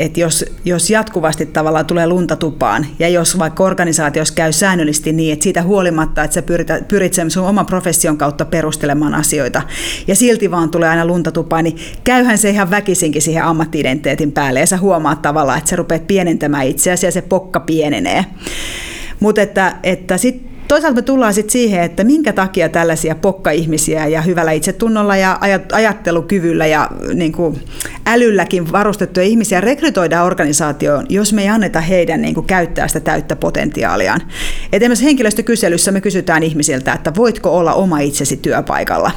että 0.00 0.20
jos, 0.20 0.44
jos 0.64 0.90
jatkuvasti 0.90 1.46
tavallaan 1.46 1.86
tulee 1.86 2.06
lunta 2.06 2.36
tupaan, 2.36 2.86
ja 2.98 3.08
jos 3.08 3.38
vaikka 3.38 3.64
organisaatiossa 3.64 4.34
käy 4.34 4.52
säännöllisesti 4.52 5.12
niin, 5.12 5.32
että 5.32 5.42
siitä 5.42 5.62
huolimatta, 5.62 6.24
että 6.24 6.34
sä 6.34 6.42
pyrit, 6.42 6.68
pyrit 6.88 7.14
sen 7.14 7.30
sun 7.30 7.46
oman 7.46 7.66
profession 7.66 8.18
kautta 8.18 8.44
perustelemaan 8.44 9.14
asioita, 9.14 9.62
ja 10.06 10.16
silti 10.16 10.50
vaan 10.50 10.70
tulee 10.70 10.88
aina 10.88 11.06
lunta 11.06 11.32
tupaan, 11.32 11.64
niin 11.64 11.76
käyhän 12.04 12.38
se 12.38 12.50
ihan 12.50 12.70
väkisinkin 12.70 13.22
siihen 13.22 13.44
ammattiidentiteetin 13.44 14.32
päälle, 14.32 14.60
ja 14.60 14.66
sä 14.66 14.76
huomaat 14.76 15.22
tavallaan, 15.22 15.58
että 15.58 15.70
sä 15.70 15.76
rupeat 15.76 16.06
pienentämään 16.06 16.66
itseäsi, 16.66 17.06
ja 17.06 17.12
se 17.12 17.22
pokka 17.22 17.60
pienenee. 17.60 18.24
Mutta 19.20 19.42
että, 19.42 19.76
että 19.82 20.18
sitten 20.18 20.49
toisaalta 20.70 20.96
me 20.96 21.02
tullaan 21.02 21.34
sitten 21.34 21.52
siihen, 21.52 21.82
että 21.82 22.04
minkä 22.04 22.32
takia 22.32 22.68
tällaisia 22.68 23.14
pokka-ihmisiä 23.14 24.06
ja 24.06 24.22
hyvällä 24.22 24.52
itsetunnolla 24.52 25.16
ja 25.16 25.38
ajattelukyvyllä 25.72 26.66
ja 26.66 26.90
niin 27.14 27.32
kuin 27.32 27.60
älylläkin 28.06 28.72
varustettuja 28.72 29.26
ihmisiä 29.26 29.60
rekrytoidaan 29.60 30.26
organisaatioon, 30.26 31.06
jos 31.08 31.32
me 31.32 31.42
ei 31.42 31.48
anneta 31.48 31.80
heidän 31.80 32.22
niin 32.22 32.34
kuin 32.34 32.46
käyttää 32.46 32.88
sitä 32.88 33.00
täyttä 33.00 33.36
potentiaaliaan. 33.36 34.20
Et 34.72 34.82
esimerkiksi 34.82 35.04
henkilöstökyselyssä 35.04 35.92
me 35.92 36.00
kysytään 36.00 36.42
ihmisiltä, 36.42 36.92
että 36.92 37.12
voitko 37.16 37.58
olla 37.58 37.74
oma 37.74 38.00
itsesi 38.00 38.36
työpaikalla. 38.36 39.10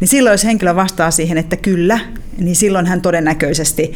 Niin 0.00 0.08
silloin, 0.08 0.34
jos 0.34 0.44
henkilö 0.44 0.74
vastaa 0.74 1.10
siihen, 1.10 1.38
että 1.38 1.56
kyllä, 1.56 1.98
niin 2.38 2.56
silloin 2.56 2.86
hän 2.86 3.00
todennäköisesti 3.00 3.92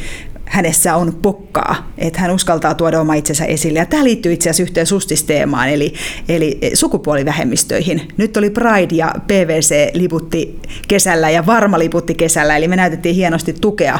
hänessä 0.55 0.95
on 0.95 1.13
pokkaa, 1.21 1.91
että 1.97 2.19
hän 2.19 2.31
uskaltaa 2.31 2.75
tuoda 2.75 3.01
oma 3.01 3.13
itsensä 3.13 3.45
esille. 3.45 3.79
Ja 3.79 3.85
tämä 3.85 4.03
liittyy 4.03 4.33
itse 4.33 4.49
asiassa 4.49 4.63
yhteen 4.63 4.85
sustisteemaan, 4.85 5.69
eli, 5.69 5.93
eli 6.29 6.59
sukupuolivähemmistöihin. 6.73 8.01
Nyt 8.17 8.37
oli 8.37 8.49
Pride 8.49 8.95
ja 8.95 9.13
PVC 9.27 9.89
liputti 9.93 10.59
kesällä 10.87 11.29
ja 11.29 11.45
Varma 11.45 11.79
liputti 11.79 12.15
kesällä, 12.15 12.57
eli 12.57 12.67
me 12.67 12.75
näytettiin 12.75 13.15
hienosti 13.15 13.53
tukea 13.53 13.99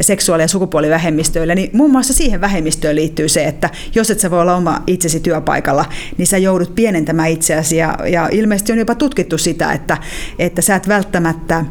seksuaali- 0.00 0.42
ja 0.42 0.48
sukupuolivähemmistöille. 0.48 1.54
Niin 1.54 1.70
muun 1.72 1.90
muassa 1.90 2.12
siihen 2.12 2.40
vähemmistöön 2.40 2.96
liittyy 2.96 3.28
se, 3.28 3.44
että 3.44 3.70
jos 3.94 4.10
et 4.10 4.20
sä 4.20 4.30
voi 4.30 4.40
olla 4.40 4.56
oma 4.56 4.82
itsesi 4.86 5.20
työpaikalla, 5.20 5.84
niin 6.16 6.26
sä 6.26 6.38
joudut 6.38 6.74
pienentämään 6.74 7.30
itseäsi. 7.30 7.76
Ja, 7.76 7.98
ja 8.12 8.28
ilmeisesti 8.32 8.72
on 8.72 8.78
jopa 8.78 8.94
tutkittu 8.94 9.38
sitä, 9.38 9.72
että, 9.72 9.96
että 10.38 10.62
sä 10.62 10.74
et 10.74 10.88
välttämättä 10.88 11.64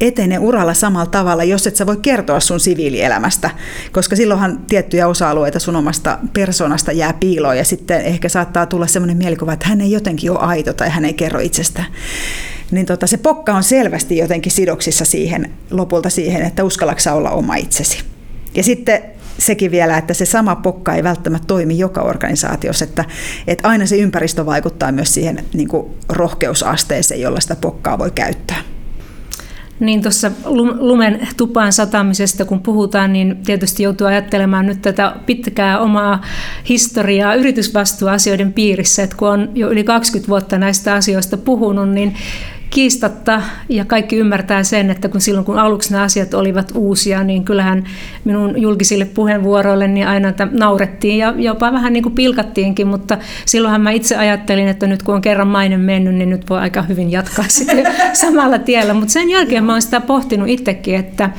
etene 0.00 0.38
uralla 0.38 0.74
samalla 0.74 1.06
tavalla, 1.06 1.44
jos 1.44 1.66
et 1.66 1.76
sä 1.76 1.86
voi 1.86 1.96
kertoa 1.96 2.40
sun 2.40 2.60
siviilielämästä, 2.60 3.50
koska 3.92 4.16
silloinhan 4.16 4.58
tiettyjä 4.68 5.08
osa-alueita 5.08 5.58
sun 5.58 5.76
omasta 5.76 6.18
persoonasta 6.32 6.92
jää 6.92 7.12
piiloon 7.12 7.58
ja 7.58 7.64
sitten 7.64 8.00
ehkä 8.00 8.28
saattaa 8.28 8.66
tulla 8.66 8.86
semmoinen 8.86 9.16
mielikuva, 9.16 9.52
että 9.52 9.68
hän 9.68 9.80
ei 9.80 9.90
jotenkin 9.90 10.30
ole 10.30 10.38
aito 10.38 10.72
tai 10.72 10.88
hän 10.88 11.04
ei 11.04 11.14
kerro 11.14 11.40
itsestä. 11.40 11.84
Niin 12.70 12.86
tota, 12.86 13.06
se 13.06 13.16
pokka 13.16 13.52
on 13.52 13.62
selvästi 13.62 14.16
jotenkin 14.16 14.52
sidoksissa 14.52 15.04
siihen, 15.04 15.50
lopulta 15.70 16.10
siihen, 16.10 16.42
että 16.42 16.64
uskallaksa 16.64 17.12
olla 17.12 17.30
oma 17.30 17.54
itsesi. 17.54 18.02
Ja 18.54 18.62
sitten 18.62 19.02
sekin 19.38 19.70
vielä, 19.70 19.98
että 19.98 20.14
se 20.14 20.26
sama 20.26 20.56
pokka 20.56 20.94
ei 20.94 21.02
välttämättä 21.02 21.46
toimi 21.46 21.78
joka 21.78 22.02
organisaatiossa, 22.02 22.84
että, 22.84 23.04
että 23.46 23.68
aina 23.68 23.86
se 23.86 23.96
ympäristö 23.96 24.46
vaikuttaa 24.46 24.92
myös 24.92 25.14
siihen 25.14 25.44
niin 25.54 25.68
kuin 25.68 25.94
rohkeusasteeseen, 26.08 27.20
jolla 27.20 27.40
sitä 27.40 27.56
pokkaa 27.56 27.98
voi 27.98 28.10
käyttää. 28.10 28.75
Niin 29.80 30.02
tuossa 30.02 30.30
lumen 30.78 31.28
tupaan 31.36 31.72
satamisesta 31.72 32.44
kun 32.44 32.60
puhutaan, 32.62 33.12
niin 33.12 33.36
tietysti 33.46 33.82
joutuu 33.82 34.06
ajattelemaan 34.06 34.66
nyt 34.66 34.82
tätä 34.82 35.16
pitkää 35.26 35.78
omaa 35.80 36.22
historiaa 36.68 37.34
yritysvastuuasioiden 37.34 38.52
piirissä, 38.52 39.02
että 39.02 39.16
kun 39.16 39.28
on 39.28 39.48
jo 39.54 39.70
yli 39.70 39.84
20 39.84 40.28
vuotta 40.28 40.58
näistä 40.58 40.94
asioista 40.94 41.36
puhunut, 41.36 41.88
niin 41.88 42.14
kiistatta 42.70 43.42
ja 43.68 43.84
kaikki 43.84 44.16
ymmärtää 44.16 44.62
sen, 44.62 44.90
että 44.90 45.08
kun 45.08 45.20
silloin 45.20 45.44
kun 45.44 45.58
aluksi 45.58 45.92
nämä 45.92 46.04
asiat 46.04 46.34
olivat 46.34 46.72
uusia, 46.74 47.24
niin 47.24 47.44
kyllähän 47.44 47.84
minun 48.24 48.62
julkisille 48.62 49.04
puheenvuoroille 49.04 49.88
niin 49.88 50.08
aina 50.08 50.32
naurettiin 50.50 51.18
ja 51.18 51.34
jopa 51.36 51.72
vähän 51.72 51.92
niin 51.92 52.02
kuin 52.02 52.14
pilkattiinkin, 52.14 52.86
mutta 52.86 53.18
silloinhan 53.46 53.80
mä 53.80 53.90
itse 53.90 54.16
ajattelin, 54.16 54.68
että 54.68 54.86
nyt 54.86 55.02
kun 55.02 55.14
on 55.14 55.22
kerran 55.22 55.48
mainen 55.48 55.80
mennyt, 55.80 56.14
niin 56.14 56.30
nyt 56.30 56.50
voi 56.50 56.58
aika 56.58 56.82
hyvin 56.82 57.12
jatkaa 57.12 57.44
sitten 57.48 57.86
samalla 58.12 58.58
tiellä, 58.58 58.94
mutta 58.94 59.12
sen 59.12 59.30
jälkeen 59.30 59.64
mä 59.64 59.72
oon 59.72 59.82
sitä 59.82 60.00
pohtinut 60.00 60.48
itsekin, 60.48 60.94
että 60.94 61.30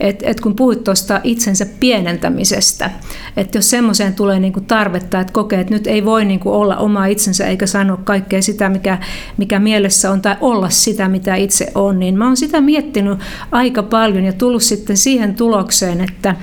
et, 0.00 0.22
et 0.22 0.40
kun 0.40 0.56
puhuit 0.56 0.84
tuosta 0.84 1.20
itsensä 1.24 1.66
pienentämisestä, 1.80 2.90
että 3.36 3.58
jos 3.58 3.70
semmoiseen 3.70 4.14
tulee 4.14 4.40
niinku 4.40 4.60
tarvetta, 4.60 5.20
että 5.20 5.32
kokee, 5.32 5.60
että 5.60 5.74
nyt 5.74 5.86
ei 5.86 6.04
voi 6.04 6.24
niinku 6.24 6.52
olla 6.52 6.76
oma 6.76 7.06
itsensä 7.06 7.46
eikä 7.46 7.66
sanoa 7.66 7.96
kaikkea 7.96 8.42
sitä, 8.42 8.68
mikä, 8.68 8.98
mikä 9.36 9.58
mielessä 9.58 10.10
on, 10.10 10.22
tai 10.22 10.36
olla 10.40 10.70
sitä, 10.70 11.08
mitä 11.08 11.34
itse 11.34 11.72
on, 11.74 11.98
niin 11.98 12.18
mä 12.18 12.26
oon 12.26 12.36
sitä 12.36 12.60
miettinyt 12.60 13.18
aika 13.52 13.82
paljon 13.82 14.24
ja 14.24 14.32
tullut 14.32 14.62
sitten 14.62 14.96
siihen 14.96 15.34
tulokseen, 15.34 16.00
että, 16.00 16.34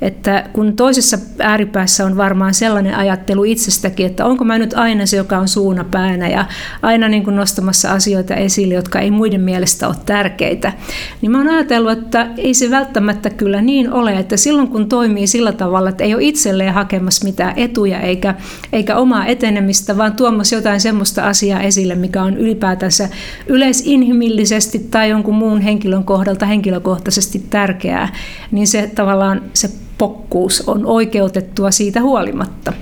että 0.00 0.48
kun 0.52 0.76
toisessa 0.76 1.18
ääripäässä 1.38 2.06
on 2.06 2.16
varmaan 2.16 2.54
sellainen 2.54 2.94
ajattelu 2.94 3.44
itsestäkin, 3.44 4.06
että 4.06 4.24
onko 4.24 4.44
mä 4.44 4.58
nyt 4.58 4.74
aina 4.74 5.06
se, 5.06 5.16
joka 5.16 5.38
on 5.38 5.48
suuna 5.48 5.84
päänä 5.84 6.28
ja 6.28 6.46
aina 6.82 7.08
niin 7.08 7.24
kuin 7.24 7.36
nostamassa 7.36 7.92
asioita 7.92 8.34
esille, 8.34 8.74
jotka 8.74 9.00
ei 9.00 9.10
muiden 9.10 9.40
mielestä 9.40 9.88
ole 9.88 9.96
tärkeitä, 10.06 10.72
niin 11.20 11.32
mä 11.32 11.38
oon 11.38 11.48
ajatellut, 11.48 11.92
että 11.92 12.26
ei 12.36 12.54
se 12.54 12.70
välttämättä 12.70 13.30
kyllä 13.30 13.62
niin 13.62 13.92
ole, 13.92 14.18
että 14.18 14.36
silloin 14.36 14.68
kun 14.68 14.88
toimii 14.88 15.26
sillä 15.26 15.52
tavalla, 15.52 15.88
että 15.88 16.04
ei 16.04 16.14
ole 16.14 16.22
itselleen 16.22 16.74
hakemassa 16.74 17.24
mitään 17.24 17.52
etuja 17.56 18.00
eikä, 18.00 18.34
eikä 18.72 18.96
omaa 18.96 19.26
etenemistä, 19.26 19.96
vaan 19.96 20.12
tuomassa 20.12 20.54
jotain 20.54 20.80
semmoista 20.80 21.26
asiaa 21.28 21.60
esille, 21.60 21.94
mikä 21.94 22.22
on 22.22 22.36
ylipäätänsä 22.36 23.08
yleisinhimillisesti 23.46 24.78
tai 24.78 25.10
jonkun 25.10 25.34
muun 25.34 25.60
henkilön 25.60 26.04
kohdalta 26.04 26.46
henkilökohtaisesti 26.46 27.46
tärkeää, 27.50 28.08
niin 28.50 28.66
se 28.66 28.90
tavallaan 28.94 29.42
se 29.52 29.70
pokkuus 29.98 30.68
on 30.68 30.86
oikeutettua 30.86 31.70
siitä 31.70 32.00
huolimatta. 32.00 32.72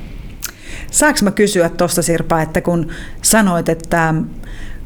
Saanko 0.90 1.20
mä 1.22 1.30
kysyä 1.30 1.68
tuosta 1.68 2.02
Sirpa, 2.02 2.42
että 2.42 2.60
kun 2.60 2.88
sanoit, 3.22 3.68
että 3.68 4.14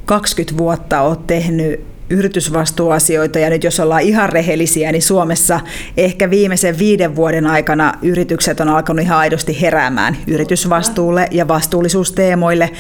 20 0.07 0.59
vuotta 0.59 1.01
olet 1.01 1.27
tehnyt 1.27 1.81
yritysvastuuasioita 2.11 3.39
ja 3.39 3.51
nyt 3.51 3.65
jos 3.65 3.81
ollaan 3.81 4.03
ihan 4.03 4.29
rehellisiä, 4.29 4.93
niin 4.93 5.03
Suomessa 5.03 5.61
ehkä 5.97 6.31
viimeisen 6.31 6.79
viiden 6.79 7.17
vuoden 7.17 7.47
aikana 7.47 7.95
yritykset 8.03 8.61
on 8.61 8.69
alkanut 8.69 9.03
ihan 9.03 9.19
aidosti 9.19 9.61
heräämään 9.61 10.17
yritysvastuulle 10.27 11.29
ja 11.31 11.49
vastuullisuusteemoille. 11.49 12.71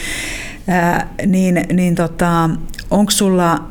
Ää, 0.68 1.14
niin 1.26 1.64
niin 1.72 1.94
tota, 1.94 2.50
onko 2.90 3.10
sulla 3.10 3.64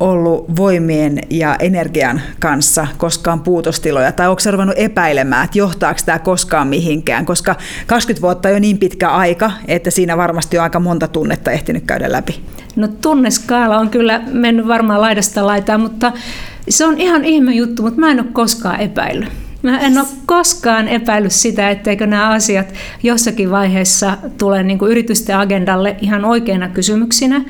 ollut 0.00 0.56
voimien 0.56 1.18
ja 1.30 1.56
energian 1.58 2.20
kanssa 2.40 2.86
koskaan 2.98 3.40
puutostiloja, 3.40 4.12
tai 4.12 4.28
onko 4.28 4.40
se 4.40 4.50
epäilemään, 4.76 5.44
että 5.44 5.58
johtaako 5.58 6.00
tämä 6.06 6.18
koskaan 6.18 6.68
mihinkään, 6.68 7.26
koska 7.26 7.54
20 7.86 8.22
vuotta 8.22 8.48
on 8.48 8.54
jo 8.54 8.60
niin 8.60 8.78
pitkä 8.78 9.10
aika, 9.10 9.50
että 9.68 9.90
siinä 9.90 10.16
varmasti 10.16 10.58
on 10.58 10.62
aika 10.62 10.80
monta 10.80 11.08
tunnetta 11.08 11.50
ehtinyt 11.50 11.84
käydä 11.86 12.12
läpi. 12.12 12.40
No 12.76 12.88
tunneskaala 12.88 13.78
on 13.78 13.90
kyllä 13.90 14.22
mennyt 14.32 14.68
varmaan 14.68 15.00
laidasta 15.00 15.46
laitaan, 15.46 15.80
mutta 15.80 16.12
se 16.68 16.84
on 16.84 16.98
ihan 16.98 17.24
ihme 17.24 17.54
juttu, 17.54 17.82
mutta 17.82 18.00
mä 18.00 18.10
en 18.10 18.20
ole 18.20 18.28
koskaan 18.32 18.80
epäillyt. 18.80 19.43
Mä 19.64 19.78
en 19.78 19.98
ole 19.98 20.06
koskaan 20.26 20.88
epäillyt 20.88 21.32
sitä, 21.32 21.70
etteikö 21.70 22.06
nämä 22.06 22.30
asiat 22.30 22.66
jossakin 23.02 23.50
vaiheessa 23.50 24.18
tule 24.38 24.62
niin 24.62 24.78
kuin 24.78 24.90
yritysten 24.90 25.36
agendalle 25.36 25.96
ihan 26.00 26.24
oikeina 26.24 26.68
kysymyksinä. 26.68 27.44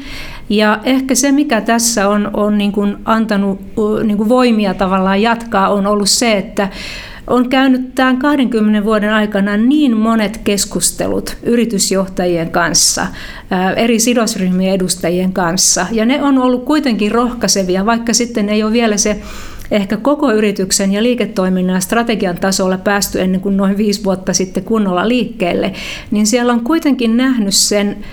Ja 0.49 0.80
ehkä 0.85 1.14
se, 1.14 1.33
mikä 1.33 1.61
tässä 1.61 2.09
on, 2.09 2.30
on 2.33 2.59
niin 2.59 2.73
kuin 2.73 2.97
antanut 3.04 3.61
niin 4.04 4.16
kuin 4.16 4.28
voimia 4.28 4.75
tavallaan 4.75 5.23
jatkaa, 5.23 5.68
on 5.68 5.87
ollut 5.87 6.09
se, 6.09 6.33
että 6.33 6.68
on 7.26 7.49
käynyt 7.49 7.94
tämän 7.94 8.18
20 8.18 8.85
vuoden 8.85 9.12
aikana 9.12 9.56
niin 9.56 9.97
monet 9.97 10.40
keskustelut 10.44 11.37
yritysjohtajien 11.42 12.50
kanssa, 12.50 13.06
eri 13.76 14.00
sidosryhmien 14.00 14.75
edustajien 14.75 15.33
kanssa, 15.33 15.87
ja 15.92 16.06
ne 16.06 16.23
on 16.23 16.38
ollut 16.38 16.64
kuitenkin 16.64 17.12
rohkaisevia, 17.12 17.87
vaikka 17.87 18.12
sitten 18.12 18.49
ei 18.49 18.62
ole 18.62 18.73
vielä 18.73 18.97
se 18.97 19.21
ehkä 19.71 19.97
koko 19.97 20.33
yrityksen 20.33 20.92
ja 20.92 21.02
liiketoiminnan 21.02 21.83
strategian 21.83 22.37
tasolla 22.37 22.78
päästy 22.78 23.21
ennen 23.21 23.40
kuin 23.40 23.56
noin 23.56 23.76
viisi 23.76 24.04
vuotta 24.04 24.33
sitten 24.33 24.64
kunnolla 24.64 25.09
liikkeelle, 25.09 25.73
niin 26.11 26.26
siellä 26.26 26.52
on 26.52 26.64
kuitenkin 26.64 27.16
nähnyt 27.16 27.54
sen 27.54 28.04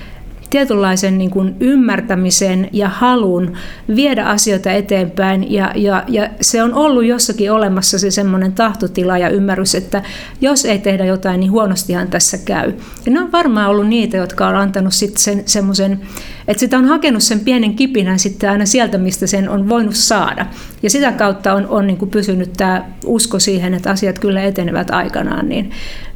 tietynlaisen 0.51 1.17
niin 1.17 1.31
kuin 1.31 1.55
ymmärtämisen 1.59 2.69
ja 2.71 2.89
halun 2.89 3.53
viedä 3.95 4.25
asioita 4.25 4.71
eteenpäin. 4.71 5.51
Ja, 5.53 5.71
ja, 5.75 6.03
ja 6.07 6.29
se 6.41 6.63
on 6.63 6.73
ollut 6.73 7.05
jossakin 7.05 7.51
olemassa 7.51 7.99
se 7.99 8.11
semmoinen 8.11 8.53
tahtotila 8.53 9.17
ja 9.17 9.29
ymmärrys, 9.29 9.75
että 9.75 10.03
jos 10.41 10.65
ei 10.65 10.79
tehdä 10.79 11.05
jotain, 11.05 11.39
niin 11.39 11.51
huonostihan 11.51 12.07
tässä 12.07 12.37
käy. 12.37 12.73
Ja 13.05 13.11
ne 13.11 13.19
on 13.19 13.31
varmaan 13.31 13.69
ollut 13.69 13.87
niitä, 13.87 14.17
jotka 14.17 14.47
on 14.47 14.55
antanut 14.55 14.93
sitten 14.93 15.21
sen 15.21 15.43
semmoisen, 15.45 16.01
että 16.47 16.59
sitä 16.59 16.77
on 16.77 16.85
hakenut 16.85 17.23
sen 17.23 17.39
pienen 17.39 17.75
kipinän 17.75 18.19
sitten 18.19 18.49
aina 18.49 18.65
sieltä, 18.65 18.97
mistä 18.97 19.27
sen 19.27 19.49
on 19.49 19.69
voinut 19.69 19.95
saada. 19.95 20.45
Ja 20.83 20.89
sitä 20.89 21.11
kautta 21.11 21.53
on, 21.53 21.67
on 21.67 21.87
niin 21.87 21.97
kuin 21.97 22.11
pysynyt 22.11 22.53
tämä 22.57 22.85
usko 23.05 23.39
siihen, 23.39 23.73
että 23.73 23.91
asiat 23.91 24.19
kyllä 24.19 24.43
etenevät 24.43 24.89
aikanaan 24.89 25.49
niin 25.49 25.71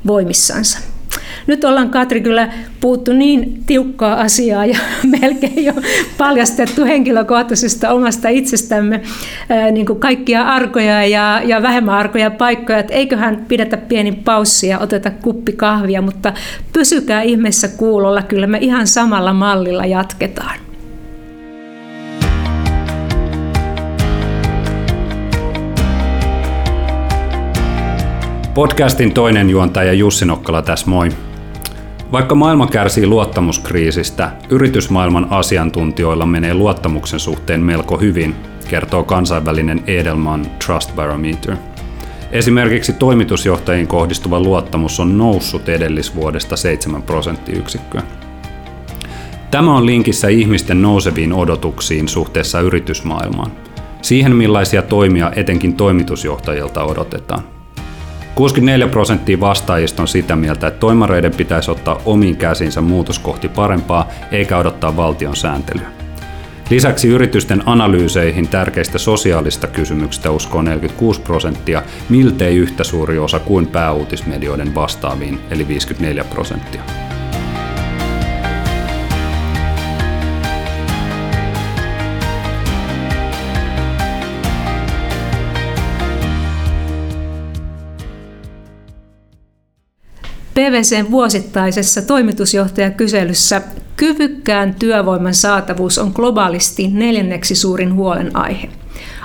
voimissansa. 0.08 0.80
Nyt 1.48 1.63
ollaan 1.63 1.89
Katri 1.89 2.22
kyllä 2.22 2.50
puuttu 2.79 3.13
niin 3.13 3.63
tiukkaa 3.65 4.22
asiaa 4.22 4.65
ja 4.65 4.77
melkein 5.19 5.65
jo 5.65 5.74
paljastettu 6.17 6.86
henkilökohtaisesta 6.86 7.91
omasta 7.91 8.29
itsestämme 8.29 9.01
niin 9.72 9.86
kuin 9.86 10.00
kaikkia 10.00 10.41
arkoja 10.41 11.05
ja, 11.05 11.41
ja 11.45 11.62
vähemmän 11.62 11.95
arkoja 11.95 12.31
paikkoja, 12.31 12.79
että 12.79 12.93
eiköhän 12.93 13.45
pidetä 13.48 13.77
pieni 13.77 14.12
paussi 14.12 14.67
ja 14.67 14.79
oteta 14.79 15.12
kuppi 15.12 15.51
kahvia, 15.51 16.01
mutta 16.01 16.34
pysykää 16.74 17.22
ihmeessä 17.22 17.67
kuulolla, 17.67 18.22
kyllä 18.22 18.48
me 18.48 18.57
ihan 18.62 18.88
samalla 18.88 19.34
mallilla 19.34 19.86
jatketaan. 19.86 20.64
Podcastin 28.55 29.13
toinen 29.13 29.50
juontaja 29.50 29.93
Jussi 29.93 30.25
Nokkala 30.25 30.62
tässä 30.62 30.89
moi. 30.89 31.09
Vaikka 32.12 32.35
maailma 32.35 32.67
kärsii 32.67 33.07
luottamuskriisistä, 33.07 34.31
yritysmaailman 34.50 35.27
asiantuntijoilla 35.29 36.25
menee 36.25 36.53
luottamuksen 36.53 37.19
suhteen 37.19 37.62
melko 37.62 37.97
hyvin, 37.97 38.35
kertoo 38.69 39.03
kansainvälinen 39.03 39.83
Edelman 39.88 40.45
Trust 40.65 40.95
Barometer. 40.95 41.55
Esimerkiksi 42.31 42.93
toimitusjohtajiin 42.93 43.88
kohdistuva 43.88 44.39
luottamus 44.39 45.00
on 45.00 45.17
noussut 45.17 45.69
edellisvuodesta 45.69 46.55
7 46.55 47.01
prosenttiyksikköä. 47.01 48.03
Tämä 49.51 49.77
on 49.77 49.85
linkissä 49.85 50.27
ihmisten 50.27 50.81
nouseviin 50.81 51.33
odotuksiin 51.33 52.07
suhteessa 52.07 52.59
yritysmaailmaan. 52.59 53.51
Siihen 54.01 54.35
millaisia 54.35 54.81
toimia 54.81 55.31
etenkin 55.35 55.74
toimitusjohtajilta 55.74 56.83
odotetaan. 56.83 57.54
64 58.36 58.88
prosenttia 58.88 59.39
vastaajista 59.39 60.01
on 60.01 60.08
sitä 60.08 60.36
mieltä, 60.36 60.68
että 60.68 60.80
toimareiden 60.80 61.36
pitäisi 61.36 61.72
ottaa 61.72 62.01
omiin 62.06 62.38
käsinsä 62.38 62.82
muutos 62.82 63.20
kohti 63.20 63.48
parempaa 63.48 64.10
eikä 64.32 64.58
odottaa 64.58 64.98
valtion 64.98 65.36
sääntelyä. 65.36 65.88
Lisäksi 66.70 67.08
yritysten 67.08 67.63
analyyseihin 67.65 68.48
tärkeistä 68.48 68.98
sosiaalista 68.98 69.68
kysymyksistä 69.68 70.32
uskoo 70.32 70.62
46 70.62 71.22
prosenttia, 71.22 71.84
miltei 72.10 72.56
yhtä 72.56 72.84
suuri 72.84 73.20
osa 73.20 73.39
kuin 73.39 73.68
pääuutismedioiden 73.68 74.75
vastaaviin, 74.75 75.39
eli 75.51 75.68
54 75.68 76.24
prosenttia. 76.24 77.04
PVCn 90.65 91.12
vuosittaisessa 91.12 92.01
toimitusjohtajakyselyssä 92.01 93.62
kyvykkään 93.97 94.75
työvoiman 94.75 95.34
saatavuus 95.34 95.97
on 95.97 96.12
globaalisti 96.15 96.88
neljänneksi 96.88 97.56
suurin 97.56 97.93
huolenaihe. 97.93 98.69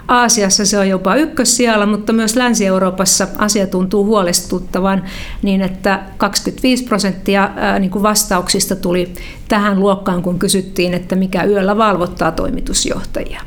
Aasiassa 0.09 0.67
se 0.67 0.79
on 0.79 0.89
jopa 0.89 1.15
ykkössijalla, 1.17 1.87
mutta 1.87 2.13
myös 2.13 2.37
Länsi-Euroopassa 2.37 3.29
asia 3.39 3.67
tuntuu 3.67 4.05
huolestuttavan 4.05 5.05
niin, 5.43 5.63
että 5.63 6.03
25 6.17 6.85
prosenttia 6.85 7.51
niin 7.79 8.03
vastauksista 8.03 8.77
tuli 8.77 9.15
tähän 9.49 9.81
luokkaan, 9.81 10.23
kun 10.23 10.39
kysyttiin, 10.39 10.95
että 10.95 11.17
mikä 11.17 11.45
yöllä 11.45 11.77
valvottaa 11.77 12.33
toimitusjohtajia. 12.33 13.41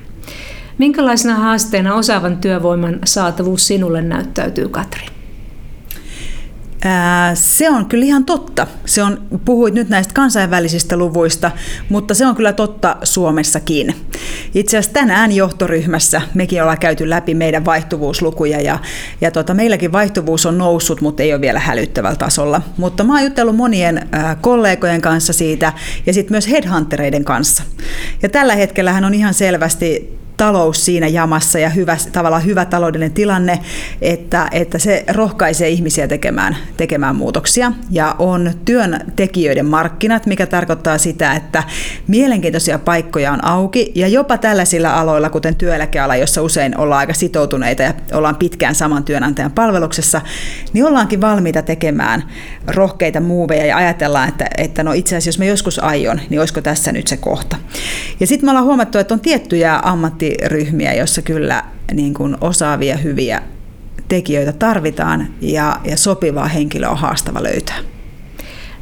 Minkälaisena 0.77 1.36
haasteena 1.36 1.95
osaavan 1.95 2.38
työvoiman 2.38 2.99
saatavuus 3.06 3.67
sinulle 3.67 4.01
näyttäytyy, 4.01 4.69
Katri? 4.69 5.12
Se 7.34 7.69
on 7.69 7.86
kyllä 7.86 8.06
ihan 8.06 8.26
totta. 8.26 8.67
Se 8.86 9.04
on, 9.04 9.22
puhuit 9.46 9.74
nyt 9.74 9.89
näistä 9.89 10.13
kansainvälisistä 10.13 10.98
luvuista, 10.98 11.52
mutta 11.89 12.13
se 12.13 12.26
on 12.26 12.36
kyllä 12.36 12.54
totta 12.54 12.96
Suomessakin. 13.04 13.96
Itse 14.56 14.78
asiassa 14.78 14.93
tänään 14.93 15.32
johtoryhmässä 15.32 16.22
mekin 16.34 16.62
ollaan 16.62 16.78
käyty 16.78 17.10
läpi 17.10 17.34
meidän 17.34 17.65
vaihtuvuuslukuja 17.65 18.62
ja, 18.62 18.80
ja 19.22 19.32
tota, 19.32 19.54
meilläkin 19.54 19.91
vaihtuvuus 19.91 20.46
on 20.46 20.58
noussut, 20.58 21.02
mutta 21.02 21.24
ei 21.24 21.34
ole 21.34 21.41
vielä 21.41 21.60
hälyttävällä 21.60 22.15
tasolla. 22.15 22.62
Mutta 22.78 23.04
mä 23.04 23.13
oon 23.13 23.24
jutellut 23.24 23.56
monien 23.56 24.10
kollegojen 24.41 25.02
kanssa 25.02 25.34
siitä 25.34 25.74
ja 26.06 26.13
sitten 26.13 26.34
myös 26.34 26.50
headhuntereiden 26.50 27.24
kanssa. 27.26 27.63
Ja 28.22 28.30
tällä 28.30 28.56
hetkellä 28.56 28.93
on 29.06 29.13
ihan 29.13 29.34
selvästi 29.34 30.22
talous 30.43 30.86
siinä 30.86 31.08
jamassa 31.08 31.60
ja 31.60 31.69
hyvä, 31.69 31.97
tavallaan 32.12 32.45
hyvä 32.45 32.65
taloudellinen 32.65 33.13
tilanne, 33.13 33.60
että, 34.01 34.47
että 34.51 34.79
se 34.79 35.03
rohkaisee 35.12 35.69
ihmisiä 35.69 36.08
tekemään, 36.08 36.58
tekemään 36.77 37.15
muutoksia. 37.15 37.71
Ja 37.91 38.15
on 38.19 38.51
työntekijöiden 38.65 39.65
markkinat, 39.65 40.25
mikä 40.25 40.45
tarkoittaa 40.45 40.97
sitä, 40.97 41.34
että 41.34 41.63
mielenkiintoisia 42.08 42.79
paikkoja 42.79 43.32
on 43.32 43.45
auki 43.45 43.91
ja 43.95 44.08
jopa 44.08 44.38
tällaisilla 44.38 44.93
aloilla, 44.93 45.29
kuten 45.29 45.56
työeläkeala, 45.56 46.15
jossa 46.15 46.41
usein 46.41 46.77
ollaan 46.77 46.99
aika 46.99 47.13
sitoutuneita 47.13 47.84
ja 47.84 47.93
ollaan 48.13 48.36
pitkään 48.36 48.75
saman 48.75 49.03
työnantajan 49.03 49.51
palveluksessa, 49.51 50.21
niin 50.73 50.86
ollaankin 50.86 51.21
valmiita 51.21 51.62
tekemään 51.62 52.23
rohkeita 52.67 53.19
muuveja 53.19 53.65
ja 53.65 53.77
ajatellaan, 53.77 54.29
että, 54.29 54.47
että 54.58 54.84
no 54.84 54.93
itse 54.93 55.15
asiassa 55.15 55.29
jos 55.29 55.39
mä 55.39 55.45
joskus 55.45 55.84
aion, 55.84 56.21
niin 56.29 56.39
olisiko 56.39 56.62
tässä 56.62 56.91
nyt 56.91 57.08
se 57.08 57.17
kohta. 57.17 57.58
Ja 58.19 58.27
sitten 58.27 58.47
me 58.47 58.51
ollaan 58.51 58.65
huomattu, 58.65 58.97
että 58.97 59.13
on 59.13 59.19
tiettyjä 59.19 59.79
ammatti 59.84 60.33
ammattiryhmiä, 60.41 60.93
jossa 60.93 61.22
kyllä 61.22 61.63
niin 61.93 62.13
kuin 62.13 62.38
osaavia, 62.41 62.98
hyviä 62.98 63.41
tekijöitä 64.08 64.54
tarvitaan 64.54 65.28
ja, 65.41 65.80
ja 65.84 65.98
sopivaa 65.98 66.48
henkilöä 66.48 66.89
on 66.89 66.98
haastava 66.98 67.43
löytää. 67.43 67.78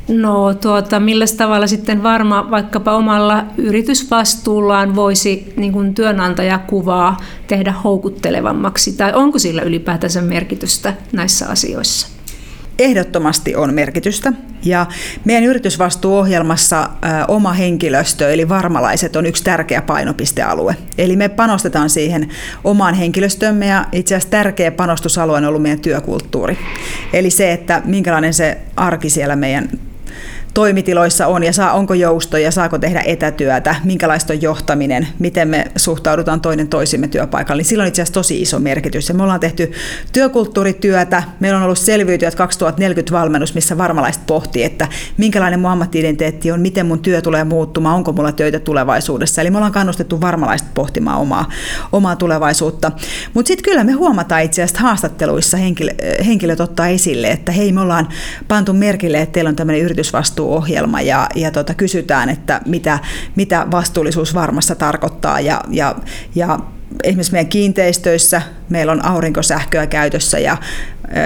No 0.08 0.54
tuota, 0.54 1.00
millä 1.00 1.26
tavalla 1.38 1.68
sitten 1.68 2.04
varma 2.04 2.52
vaikkapa 2.52 2.94
omalla 2.94 3.46
yritysvastuullaan 3.58 4.96
voisi 4.96 5.54
niin 5.58 5.72
kuin 5.72 5.94
työnantajakuvaa 5.94 7.18
tehdä 7.48 7.72
houkuttelevammaksi, 7.72 8.94
tai 8.94 9.14
onko 9.14 9.40
sillä 9.40 9.62
ylipäätänsä 9.62 10.22
merkitystä 10.22 10.94
näissä 11.12 11.50
asioissa? 11.50 12.21
Ehdottomasti 12.84 13.56
on 13.56 13.74
merkitystä. 13.74 14.34
Ja 14.64 14.86
meidän 15.26 15.44
yritysvastuuohjelmassa 15.44 16.90
oma 17.28 17.54
henkilöstö, 17.54 18.34
eli 18.34 18.50
varmalaiset, 18.50 19.16
on 19.16 19.26
yksi 19.26 19.44
tärkeä 19.44 19.82
painopistealue. 19.82 20.76
Eli 20.98 21.16
me 21.16 21.30
panostetaan 21.30 21.90
siihen 21.90 22.30
omaan 22.64 22.94
henkilöstömme 22.94 23.68
ja 23.68 23.86
itse 23.92 24.16
asiassa 24.16 24.32
tärkeä 24.32 24.72
panostusalue 24.72 25.38
on 25.38 25.46
ollut 25.46 25.62
meidän 25.62 25.80
työkulttuuri. 25.80 26.58
Eli 27.14 27.30
se, 27.30 27.52
että 27.52 27.82
minkälainen 27.86 28.34
se 28.34 28.58
arki 28.76 29.10
siellä 29.10 29.36
meidän 29.36 29.70
toimitiloissa 30.54 31.28
on 31.28 31.44
ja 31.44 31.54
saa, 31.54 31.74
onko 31.74 31.94
joustoja, 31.94 32.52
saako 32.52 32.78
tehdä 32.80 33.04
etätyötä, 33.06 33.76
minkälaista 33.84 34.34
on 34.34 34.42
johtaminen, 34.42 35.08
miten 35.20 35.48
me 35.48 35.66
suhtaudutaan 35.76 36.42
toinen 36.42 36.68
toisimme 36.68 37.08
työpaikalla, 37.08 37.58
niin 37.58 37.66
sillä 37.66 37.82
on 37.82 37.88
itse 37.88 38.02
asiassa 38.02 38.14
tosi 38.14 38.42
iso 38.42 38.60
merkitys. 38.60 39.10
Ja 39.10 39.16
me 39.16 39.24
ollaan 39.24 39.40
tehty 39.40 39.72
työkulttuurityötä, 40.14 41.24
meillä 41.40 41.58
on 41.58 41.64
ollut 41.64 41.78
selviytyjät 41.78 42.36
2040 42.36 43.14
valmennus, 43.14 43.56
missä 43.56 43.78
varmalaiset 43.78 44.22
pohtii, 44.28 44.64
että 44.64 44.88
minkälainen 45.18 45.60
mun 45.60 45.72
ammattiidentiteetti 45.72 46.52
on, 46.52 46.62
miten 46.62 46.86
mun 46.86 47.00
työ 47.00 47.22
tulee 47.22 47.44
muuttumaan, 47.44 47.96
onko 47.96 48.14
mulla 48.14 48.32
töitä 48.32 48.60
tulevaisuudessa. 48.60 49.42
Eli 49.42 49.50
me 49.50 49.58
ollaan 49.58 49.72
kannustettu 49.72 50.22
varmalaiset 50.22 50.68
pohtimaan 50.74 51.20
omaa, 51.20 51.50
omaa 51.92 52.16
tulevaisuutta. 52.16 52.92
Mutta 53.34 53.48
sitten 53.48 53.64
kyllä 53.64 53.84
me 53.84 53.92
huomataan 53.92 54.42
itse 54.44 54.64
asiassa 54.64 54.82
haastatteluissa 54.82 55.58
henkilö, 55.58 55.92
henkilöt 56.26 56.60
ottaa 56.60 56.88
esille, 56.88 57.32
että 57.32 57.52
hei 57.52 57.72
me 57.72 57.82
ollaan 57.82 58.08
pantu 58.48 58.74
merkille, 58.74 59.22
että 59.22 59.34
teillä 59.34 59.50
on 59.50 59.56
tämmöinen 59.56 59.82
yritysvastuu 59.82 60.41
vastuuohjelma 60.42 61.02
ja, 61.02 61.28
ja 61.36 61.52
tota, 61.52 61.74
kysytään, 61.74 62.30
että 62.30 62.62
mitä, 62.66 63.00
mitä 63.36 63.68
vastuullisuus 63.72 64.34
varmassa 64.34 64.76
tarkoittaa 64.76 65.40
ja, 65.40 65.62
ja, 65.70 65.96
ja 66.36 66.60
esimerkiksi 67.04 67.32
meidän 67.32 67.50
kiinteistöissä 67.50 68.42
meillä 68.70 68.92
on 68.92 69.06
aurinkosähköä 69.06 69.88
käytössä 69.88 70.40
ja 70.40 70.58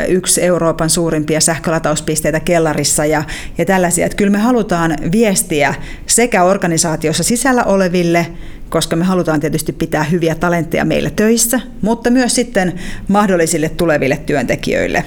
yksi 0.08 0.44
Euroopan 0.44 0.90
suurimpia 0.90 1.42
sähkölatauspisteitä 1.42 2.40
kellarissa 2.40 3.06
ja, 3.06 3.24
ja 3.58 3.66
tällaisia. 3.66 4.06
Että 4.06 4.16
kyllä 4.16 4.32
me 4.32 4.38
halutaan 4.38 4.96
viestiä 5.12 5.74
sekä 6.08 6.44
organisaatiossa 6.44 7.24
sisällä 7.24 7.64
oleville, 7.64 8.28
koska 8.70 8.96
me 8.96 9.06
halutaan 9.06 9.40
tietysti 9.40 9.74
pitää 9.74 10.04
hyviä 10.04 10.36
talentteja 10.36 10.86
meillä 10.86 11.10
töissä, 11.10 11.60
mutta 11.82 12.10
myös 12.10 12.36
sitten 12.36 12.74
mahdollisille 13.08 13.70
tuleville 13.70 14.18
työntekijöille 14.26 15.04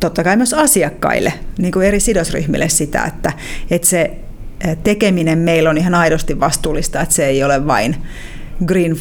totta 0.00 0.24
kai 0.24 0.36
myös 0.36 0.54
asiakkaille, 0.54 1.32
niin 1.58 1.72
kuin 1.72 1.86
eri 1.86 2.00
sidosryhmille 2.00 2.68
sitä, 2.68 3.04
että, 3.04 3.32
että 3.70 3.88
se 3.88 4.10
tekeminen 4.84 5.38
meillä 5.38 5.70
on 5.70 5.78
ihan 5.78 5.94
aidosti 5.94 6.40
vastuullista, 6.40 7.00
että 7.00 7.14
se 7.14 7.26
ei 7.26 7.44
ole 7.44 7.66
vain 7.66 7.96
green, 8.66 8.96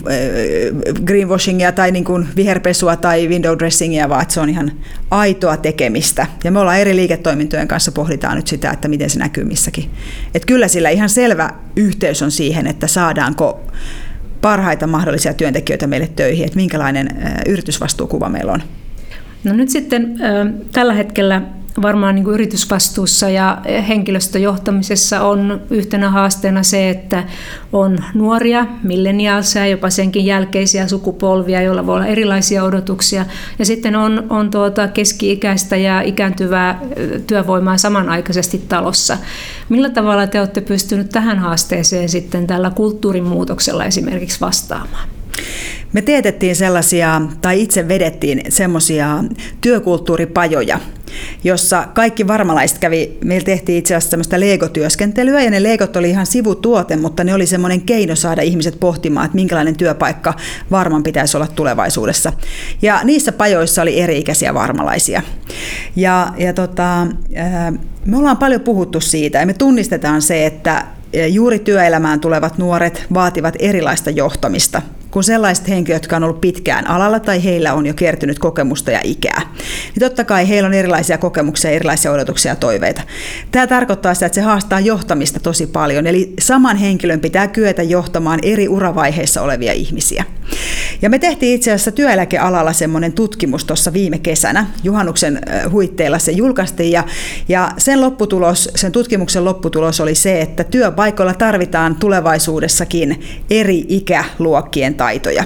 greenwashingia 1.05 1.71
tai 1.71 1.91
niin 1.91 2.03
kuin 2.03 2.27
viherpesua 2.35 2.95
tai 2.95 3.27
window 3.27 3.57
dressingia, 3.59 4.09
vaan 4.09 4.21
että 4.21 4.33
se 4.33 4.39
on 4.39 4.49
ihan 4.49 4.71
aitoa 5.11 5.57
tekemistä. 5.57 6.27
Ja 6.43 6.51
me 6.51 6.59
ollaan 6.59 6.79
eri 6.79 6.95
liiketoimintojen 6.95 7.67
kanssa 7.67 7.91
pohditaan 7.91 8.35
nyt 8.35 8.47
sitä, 8.47 8.71
että 8.71 8.87
miten 8.87 9.09
se 9.09 9.19
näkyy 9.19 9.43
missäkin. 9.43 9.91
Et 10.33 10.45
kyllä 10.45 10.67
sillä 10.67 10.89
ihan 10.89 11.09
selvä 11.09 11.49
yhteys 11.75 12.21
on 12.21 12.31
siihen, 12.31 12.67
että 12.67 12.87
saadaanko 12.87 13.61
parhaita 14.41 14.87
mahdollisia 14.87 15.33
työntekijöitä 15.33 15.87
meille 15.87 16.09
töihin, 16.15 16.45
että 16.45 16.55
minkälainen 16.55 17.09
yritysvastuukuva 17.45 18.29
meillä 18.29 18.51
on. 18.51 18.63
No 19.43 19.53
nyt 19.53 19.69
sitten 19.69 20.15
tällä 20.71 20.93
hetkellä 20.93 21.41
varmaan 21.81 22.15
niin 22.15 22.23
kuin 22.23 22.33
yritysvastuussa 22.33 23.29
ja 23.29 23.61
henkilöstöjohtamisessa 23.87 25.21
on 25.21 25.61
yhtenä 25.69 26.09
haasteena 26.09 26.63
se, 26.63 26.89
että 26.89 27.23
on 27.73 27.97
nuoria, 28.13 28.65
milleniaalisia, 28.83 29.67
jopa 29.67 29.89
senkin 29.89 30.25
jälkeisiä 30.25 30.87
sukupolvia, 30.87 31.61
joilla 31.61 31.85
voi 31.85 31.95
olla 31.95 32.05
erilaisia 32.05 32.63
odotuksia. 32.63 33.25
Ja 33.59 33.65
sitten 33.65 33.95
on, 33.95 34.23
on 34.29 34.51
tuota 34.51 34.87
keski-ikäistä 34.87 35.75
ja 35.75 36.01
ikääntyvää 36.01 36.81
työvoimaa 37.27 37.77
samanaikaisesti 37.77 38.65
talossa. 38.69 39.17
Millä 39.69 39.89
tavalla 39.89 40.27
te 40.27 40.39
olette 40.39 40.61
pystyneet 40.61 41.09
tähän 41.09 41.39
haasteeseen 41.39 42.09
sitten 42.09 42.47
tällä 42.47 42.71
kulttuurin 42.75 43.23
muutoksella 43.23 43.85
esimerkiksi 43.85 44.41
vastaamaan? 44.41 45.16
Me 45.93 46.01
teetettiin 46.01 46.55
sellaisia, 46.55 47.21
tai 47.41 47.61
itse 47.61 47.87
vedettiin 47.87 48.41
semmoisia 48.49 49.23
työkulttuuripajoja, 49.61 50.79
jossa 51.43 51.87
kaikki 51.93 52.27
varmalaiset 52.27 52.77
kävi, 52.77 53.17
meillä 53.23 53.45
tehtiin 53.45 53.77
itse 53.77 53.95
asiassa 53.95 54.09
semmoista 54.09 54.39
Lego-työskentelyä, 54.39 55.41
ja 55.41 55.49
ne 55.49 55.63
Legot 55.63 55.95
oli 55.95 56.09
ihan 56.09 56.25
sivutuote, 56.25 56.95
mutta 56.95 57.23
ne 57.23 57.33
oli 57.33 57.45
semmoinen 57.45 57.81
keino 57.81 58.15
saada 58.15 58.41
ihmiset 58.41 58.79
pohtimaan, 58.79 59.25
että 59.25 59.35
minkälainen 59.35 59.75
työpaikka 59.75 60.33
varman 60.71 61.03
pitäisi 61.03 61.37
olla 61.37 61.47
tulevaisuudessa. 61.47 62.33
Ja 62.81 62.99
niissä 63.03 63.31
pajoissa 63.31 63.81
oli 63.81 64.01
eri-ikäisiä 64.01 64.53
varmalaisia. 64.53 65.21
Ja, 65.95 66.33
ja 66.37 66.53
tota, 66.53 67.07
me 68.05 68.17
ollaan 68.17 68.37
paljon 68.37 68.61
puhuttu 68.61 69.01
siitä, 69.01 69.39
ja 69.39 69.45
me 69.45 69.53
tunnistetaan 69.53 70.21
se, 70.21 70.45
että 70.45 70.85
juuri 71.29 71.59
työelämään 71.59 72.19
tulevat 72.19 72.57
nuoret 72.57 73.05
vaativat 73.13 73.55
erilaista 73.59 74.09
johtamista 74.09 74.81
kuin 75.11 75.23
sellaiset 75.23 75.69
henkilöt, 75.69 76.03
jotka 76.03 76.15
on 76.15 76.23
ollut 76.23 76.41
pitkään 76.41 76.87
alalla 76.87 77.19
tai 77.19 77.43
heillä 77.43 77.73
on 77.73 77.85
jo 77.85 77.93
kertynyt 77.93 78.39
kokemusta 78.39 78.91
ja 78.91 78.99
ikää. 79.03 79.41
Niin 79.95 79.99
totta 79.99 80.23
kai 80.23 80.49
heillä 80.49 80.67
on 80.67 80.73
erilaisia 80.73 81.17
kokemuksia, 81.17 81.71
erilaisia 81.71 82.11
odotuksia 82.11 82.51
ja 82.51 82.55
toiveita. 82.55 83.01
Tämä 83.51 83.67
tarkoittaa 83.67 84.13
sitä, 84.13 84.25
että 84.25 84.35
se 84.35 84.41
haastaa 84.41 84.79
johtamista 84.79 85.39
tosi 85.39 85.67
paljon. 85.67 86.07
Eli 86.07 86.33
saman 86.39 86.77
henkilön 86.77 87.19
pitää 87.19 87.47
kyetä 87.47 87.83
johtamaan 87.83 88.39
eri 88.43 88.67
uravaiheissa 88.67 89.41
olevia 89.41 89.73
ihmisiä. 89.73 90.23
Ja 91.01 91.09
me 91.09 91.19
tehtiin 91.19 91.55
itse 91.55 91.71
asiassa 91.71 91.91
työeläkealalla 91.91 92.73
semmoinen 92.73 93.13
tutkimus 93.13 93.65
tuossa 93.65 93.93
viime 93.93 94.19
kesänä. 94.19 94.67
Juhannuksen 94.83 95.41
huitteilla 95.71 96.19
se 96.19 96.31
julkaistiin 96.31 96.91
ja, 96.91 97.03
ja 97.47 97.71
sen, 97.77 98.01
lopputulos, 98.01 98.69
sen 98.75 98.91
tutkimuksen 98.91 99.45
lopputulos 99.45 99.99
oli 99.99 100.15
se, 100.15 100.41
että 100.41 100.63
työpaikoilla 100.63 101.33
tarvitaan 101.33 101.95
tulevaisuudessakin 101.95 103.21
eri 103.49 103.85
ikäluokkien 103.87 104.95
taitoja. 104.97 105.43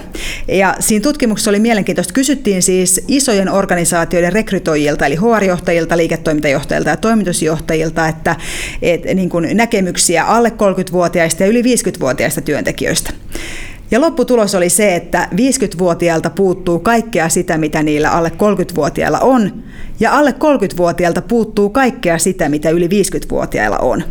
Ja 0.47 0.75
siinä 0.79 1.03
tutkimuksessa 1.03 1.51
oli 1.51 1.59
mielenkiintoista. 1.59 2.13
Kysyttiin 2.13 2.61
siis 2.61 3.03
isojen 3.07 3.49
organisaatioiden 3.49 4.33
rekrytoijilta, 4.33 5.05
eli 5.05 5.15
HR-johtajilta, 5.15 5.97
liiketoimintajohtajilta 5.97 6.89
ja 6.89 6.97
toimitusjohtajilta, 6.97 8.07
että, 8.07 8.35
että 8.81 9.13
niin 9.13 9.29
kuin 9.29 9.57
näkemyksiä 9.57 10.23
alle 10.23 10.49
30-vuotiaista 10.49 11.43
ja 11.43 11.49
yli 11.49 11.61
50-vuotiaista 11.61 12.41
työntekijöistä. 12.41 13.13
Ja 13.91 14.01
lopputulos 14.01 14.55
oli 14.55 14.69
se, 14.69 14.95
että 14.95 15.27
50-vuotiailta 15.31 16.29
puuttuu 16.29 16.79
kaikkea 16.79 17.29
sitä, 17.29 17.57
mitä 17.57 17.83
niillä 17.83 18.11
alle 18.11 18.29
30-vuotiailla 18.29 19.19
on, 19.19 19.63
ja 19.99 20.17
alle 20.17 20.31
30-vuotiailta 20.31 21.21
puuttuu 21.21 21.69
kaikkea 21.69 22.17
sitä, 22.17 22.49
mitä 22.49 22.69
yli 22.69 22.87
50-vuotiailla 22.87 23.77
on. 23.77 24.03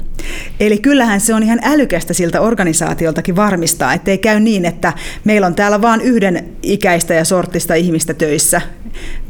Eli 0.60 0.78
kyllähän 0.78 1.20
se 1.20 1.34
on 1.34 1.42
ihan 1.42 1.60
älykästä 1.62 2.12
siltä 2.14 2.40
organisaatioltakin 2.40 3.36
varmistaa, 3.36 3.94
ettei 3.94 4.18
käy 4.18 4.40
niin, 4.40 4.64
että 4.64 4.92
meillä 5.24 5.46
on 5.46 5.54
täällä 5.54 5.82
vain 5.82 6.00
yhden 6.00 6.48
ikäistä 6.62 7.14
ja 7.14 7.24
sortista 7.24 7.74
ihmistä 7.74 8.14
töissä, 8.14 8.60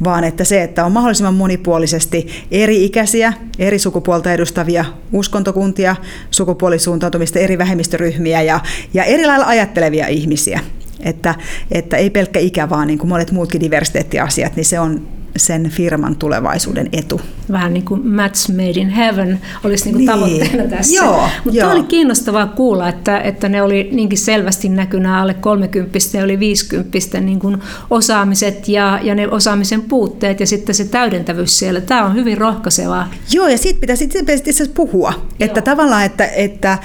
vaan 0.03 0.23
että 0.23 0.43
se, 0.43 0.63
että 0.63 0.85
on 0.85 0.91
mahdollisimman 0.91 1.33
monipuolisesti 1.33 2.45
eri 2.51 2.85
ikäisiä, 2.85 3.33
eri 3.59 3.79
sukupuolta 3.79 4.33
edustavia 4.33 4.85
uskontokuntia, 5.13 5.95
sukupuolisuuntautumista, 6.31 7.39
eri 7.39 7.57
vähemmistöryhmiä 7.57 8.41
ja, 8.41 8.59
ja 8.93 9.03
eri 9.03 9.25
lailla 9.25 9.45
ajattelevia 9.45 10.07
ihmisiä. 10.07 10.59
Että, 11.03 11.35
että 11.71 11.97
ei 11.97 12.09
pelkkä 12.09 12.39
ikä, 12.39 12.69
vaan 12.69 12.87
niin 12.87 12.99
kuin 12.99 13.09
monet 13.09 13.31
muutkin 13.31 13.61
diversiteettiasiat, 13.61 14.55
niin 14.55 14.65
se 14.65 14.79
on 14.79 15.07
sen 15.45 15.69
firman 15.69 16.15
tulevaisuuden 16.15 16.89
etu. 16.93 17.21
Vähän 17.51 17.73
niin 17.73 17.85
kuin 17.85 18.07
match 18.07 18.49
made 18.49 18.79
in 18.79 18.89
heaven 18.89 19.41
olisi 19.63 19.85
niin 19.85 19.93
kuin 19.93 19.97
niin. 19.97 20.07
tavoitteena 20.07 20.77
tässä. 20.77 20.95
Joo, 20.95 21.29
Mutta 21.43 21.59
joo. 21.59 21.71
oli 21.71 21.83
kiinnostavaa 21.83 22.47
kuulla, 22.47 22.89
että, 22.89 23.19
että 23.19 23.49
ne 23.49 23.61
oli 23.61 23.89
niinkin 23.91 24.17
selvästi 24.17 24.69
näkynä 24.69 25.21
alle 25.21 25.33
30 25.33 25.99
ja 26.13 26.23
yli 26.23 26.39
50 26.39 27.19
niin 27.19 27.39
kuin 27.39 27.57
osaamiset 27.89 28.67
ja, 28.67 28.99
ja 29.03 29.15
ne 29.15 29.27
osaamisen 29.27 29.81
puutteet 29.81 30.39
ja 30.39 30.47
sitten 30.47 30.75
se 30.75 30.85
täydentävyys 30.85 31.59
siellä. 31.59 31.81
Tämä 31.81 32.05
on 32.05 32.15
hyvin 32.15 32.37
rohkaisevaa. 32.37 33.09
Joo, 33.31 33.47
ja 33.47 33.57
siitä 33.57 33.79
pitäisi 33.79 34.09
itse 34.45 34.69
puhua, 34.75 35.13
joo. 35.13 35.29
että 35.39 35.61
tavallaan, 35.61 36.05
että, 36.05 36.25
että 36.25 36.77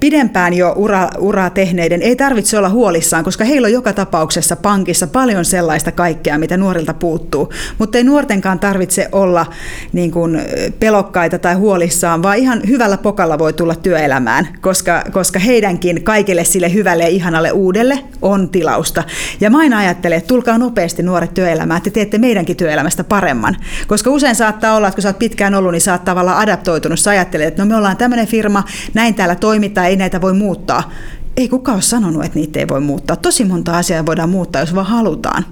pidempään 0.00 0.54
jo 0.54 0.72
ura, 0.76 1.08
uraa 1.18 1.50
tehneiden 1.50 2.02
ei 2.02 2.16
tarvitse 2.16 2.58
olla 2.58 2.68
huolissaan, 2.68 3.24
koska 3.24 3.44
heillä 3.44 3.66
on 3.66 3.72
joka 3.72 3.92
tapauksessa 3.92 4.56
pankissa 4.56 5.06
paljon 5.06 5.44
sellaista 5.44 5.92
kaikkea, 5.92 6.38
mitä 6.38 6.56
nuorilta 6.56 6.94
puuttuu 6.94 7.52
mutta 7.78 7.83
ei 7.94 8.04
nuortenkaan 8.04 8.58
tarvitse 8.58 9.08
olla 9.12 9.46
niin 9.92 10.10
kuin 10.10 10.40
pelokkaita 10.80 11.38
tai 11.38 11.54
huolissaan, 11.54 12.22
vaan 12.22 12.38
ihan 12.38 12.60
hyvällä 12.68 12.98
pokalla 12.98 13.38
voi 13.38 13.52
tulla 13.52 13.74
työelämään, 13.74 14.48
koska, 14.60 15.04
koska 15.12 15.38
heidänkin 15.38 16.04
kaikille 16.04 16.44
sille 16.44 16.72
hyvälle 16.72 17.02
ja 17.02 17.08
ihanalle 17.08 17.52
uudelle 17.52 17.98
on 18.22 18.48
tilausta. 18.48 19.02
Ja 19.40 19.50
mä 19.50 19.58
aina 19.58 19.78
ajattelen, 19.78 20.18
että 20.18 20.28
tulkaa 20.28 20.58
nopeasti 20.58 21.02
nuoret 21.02 21.34
työelämään, 21.34 21.78
että 21.78 21.90
te 21.90 21.94
teette 21.94 22.18
meidänkin 22.18 22.56
työelämästä 22.56 23.04
paremman. 23.04 23.56
Koska 23.86 24.10
usein 24.10 24.34
saattaa 24.34 24.76
olla, 24.76 24.88
että 24.88 24.96
kun 24.96 25.02
sä 25.02 25.08
oot 25.08 25.18
pitkään 25.18 25.54
ollut, 25.54 25.72
niin 25.72 25.80
sä 25.80 25.92
oot 25.92 26.04
tavallaan 26.04 26.38
adaptoitunut. 26.38 27.00
Sä 27.00 27.10
ajattelet, 27.10 27.48
että 27.48 27.62
no 27.62 27.68
me 27.68 27.76
ollaan 27.76 27.96
tämmöinen 27.96 28.26
firma, 28.26 28.64
näin 28.94 29.14
täällä 29.14 29.34
toimitaan, 29.34 29.86
ei 29.86 29.96
näitä 29.96 30.20
voi 30.20 30.32
muuttaa. 30.32 30.90
Ei 31.36 31.48
kukaan 31.48 31.76
ole 31.76 31.82
sanonut, 31.82 32.24
että 32.24 32.38
niitä 32.38 32.58
ei 32.58 32.68
voi 32.68 32.80
muuttaa. 32.80 33.16
Tosi 33.16 33.44
monta 33.44 33.78
asiaa 33.78 34.06
voidaan 34.06 34.28
muuttaa, 34.28 34.62
jos 34.62 34.74
vaan 34.74 34.86
halutaan. 34.86 35.44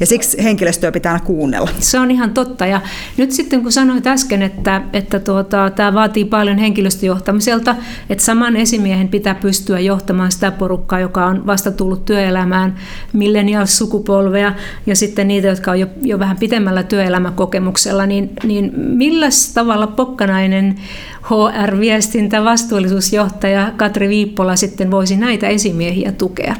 Ja 0.00 0.06
siksi 0.06 0.42
henkilöstöä 0.42 0.92
pitää 0.92 1.20
kuunnella. 1.20 1.70
Se 1.78 1.98
on 1.98 2.10
ihan 2.10 2.34
totta. 2.34 2.66
Ja 2.66 2.80
nyt 3.16 3.32
sitten 3.32 3.62
kun 3.62 3.72
sanoit 3.72 4.06
äsken, 4.06 4.42
että, 4.42 4.82
että 4.92 5.20
tuota, 5.20 5.70
tämä 5.70 5.94
vaatii 5.94 6.24
paljon 6.24 6.58
henkilöstöjohtamiselta, 6.58 7.76
että 8.10 8.24
saman 8.24 8.56
esimiehen 8.56 9.08
pitää 9.08 9.34
pystyä 9.34 9.80
johtamaan 9.80 10.32
sitä 10.32 10.50
porukkaa, 10.50 11.00
joka 11.00 11.26
on 11.26 11.46
vasta 11.46 11.70
tullut 11.70 12.04
työelämään, 12.04 12.74
millennials-sukupolvea 13.12 14.52
ja 14.86 14.96
sitten 14.96 15.28
niitä, 15.28 15.48
jotka 15.48 15.70
on 15.70 15.80
jo, 15.80 15.86
jo 16.02 16.18
vähän 16.18 16.36
pitemmällä 16.36 16.82
työelämäkokemuksella, 16.82 18.06
niin, 18.06 18.30
niin 18.44 18.72
millä 18.76 19.28
tavalla 19.54 19.86
Pokkanainen 19.86 20.74
HR-viestintä 21.22 22.44
vastuullisuusjohtaja 22.44 23.72
Katri 23.76 24.08
Viippola 24.08 24.56
sitten 24.56 24.90
voisi 24.90 25.16
näitä 25.16 25.48
esimiehiä 25.48 26.12
tukea? 26.12 26.54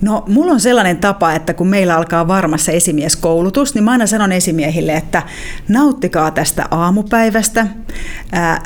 No, 0.00 0.24
mulla 0.28 0.52
on 0.52 0.60
sellainen 0.60 0.96
tapa, 0.96 1.32
että 1.32 1.54
kun 1.54 1.66
meillä 1.66 1.96
alkaa 1.96 2.28
varmassa 2.28 2.72
esimieskoulutus, 2.72 3.74
niin 3.74 3.84
mä 3.84 3.90
aina 3.90 4.06
sanon 4.06 4.32
esimiehille, 4.32 4.92
että 4.92 5.22
nauttikaa 5.68 6.30
tästä 6.30 6.68
aamupäivästä, 6.70 7.66
ää, 8.32 8.62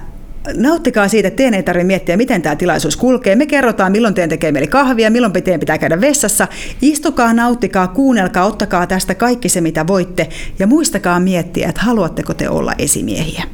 nauttikaa 0.56 1.08
siitä, 1.08 1.28
että 1.28 1.36
teidän 1.36 1.54
ei 1.54 1.62
tarvitse 1.62 1.86
miettiä, 1.86 2.16
miten 2.16 2.42
tämä 2.42 2.56
tilaisuus 2.56 2.96
kulkee. 2.96 3.36
Me 3.36 3.46
kerrotaan, 3.46 3.92
milloin 3.92 4.14
teidän 4.14 4.28
tekee 4.28 4.52
meille 4.52 4.66
kahvia, 4.66 5.10
milloin 5.10 5.32
teidän 5.32 5.60
pitää 5.60 5.78
käydä 5.78 6.00
vessassa. 6.00 6.48
Istukaa, 6.82 7.32
nauttikaa, 7.32 7.88
kuunnelkaa, 7.88 8.46
ottakaa 8.46 8.86
tästä 8.86 9.14
kaikki 9.14 9.48
se, 9.48 9.60
mitä 9.60 9.86
voitte. 9.86 10.28
Ja 10.58 10.66
muistakaa 10.66 11.20
miettiä, 11.20 11.68
että 11.68 11.82
haluatteko 11.82 12.34
te 12.34 12.48
olla 12.48 12.72
esimiehiä. 12.78 13.44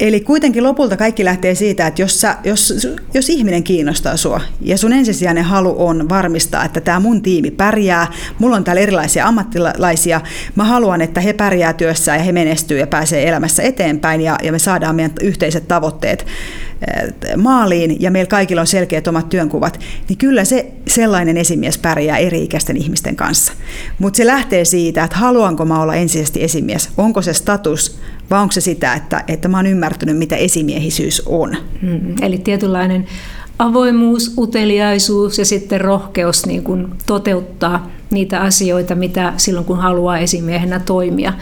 Eli 0.00 0.20
kuitenkin 0.20 0.62
lopulta 0.62 0.96
kaikki 0.96 1.24
lähtee 1.24 1.54
siitä, 1.54 1.86
että 1.86 2.02
jos, 2.02 2.20
sä, 2.20 2.36
jos, 2.44 2.88
jos 3.14 3.28
ihminen 3.28 3.62
kiinnostaa 3.62 4.16
sua 4.16 4.40
ja 4.60 4.78
sun 4.78 4.92
ensisijainen 4.92 5.44
halu 5.44 5.74
on 5.86 6.08
varmistaa, 6.08 6.64
että 6.64 6.80
tämä 6.80 7.00
mun 7.00 7.22
tiimi 7.22 7.50
pärjää, 7.50 8.06
mulla 8.38 8.56
on 8.56 8.64
täällä 8.64 8.80
erilaisia 8.80 9.26
ammattilaisia, 9.26 10.20
mä 10.54 10.64
haluan, 10.64 11.00
että 11.00 11.20
he 11.20 11.32
pärjää 11.32 11.72
työssä 11.72 12.16
ja 12.16 12.22
he 12.22 12.32
menestyy 12.32 12.78
ja 12.78 12.86
pääsee 12.86 13.28
elämässä 13.28 13.62
eteenpäin 13.62 14.20
ja, 14.20 14.38
ja 14.42 14.52
me 14.52 14.58
saadaan 14.58 14.96
meidän 14.96 15.12
yhteiset 15.20 15.68
tavoitteet 15.68 16.26
maaliin 17.36 18.02
ja 18.02 18.10
meillä 18.10 18.28
kaikilla 18.28 18.60
on 18.60 18.66
selkeät 18.66 19.08
omat 19.08 19.28
työnkuvat, 19.28 19.80
niin 20.08 20.18
kyllä 20.18 20.44
se 20.44 20.72
sellainen 20.86 21.36
esimies 21.36 21.78
pärjää 21.78 22.18
eri-ikäisten 22.18 22.76
ihmisten 22.76 23.16
kanssa. 23.16 23.52
Mutta 23.98 24.16
se 24.16 24.26
lähtee 24.26 24.64
siitä, 24.64 25.04
että 25.04 25.16
haluanko 25.16 25.64
mä 25.64 25.82
olla 25.82 25.94
ensisijaisesti 25.94 26.44
esimies, 26.44 26.90
onko 26.96 27.22
se 27.22 27.32
status 27.32 27.98
vai 28.30 28.40
onko 28.40 28.52
se 28.52 28.60
sitä, 28.60 28.94
että, 28.94 29.24
että 29.28 29.48
mä 29.48 29.56
oon 29.56 29.66
ymmärtänyt, 29.66 30.18
mitä 30.18 30.36
esimiehisyys 30.36 31.22
on. 31.26 31.56
Hmm, 31.82 32.14
eli 32.22 32.38
tietynlainen 32.38 33.06
avoimuus, 33.58 34.34
uteliaisuus 34.38 35.38
ja 35.38 35.44
sitten 35.44 35.80
rohkeus 35.80 36.46
niin 36.46 36.62
kuin 36.62 36.88
toteuttaa 37.06 37.90
niitä 38.10 38.40
asioita, 38.40 38.94
mitä 38.94 39.32
silloin 39.36 39.66
kun 39.66 39.78
haluaa 39.78 40.18
esimiehenä 40.18 40.80
toimia 40.80 41.32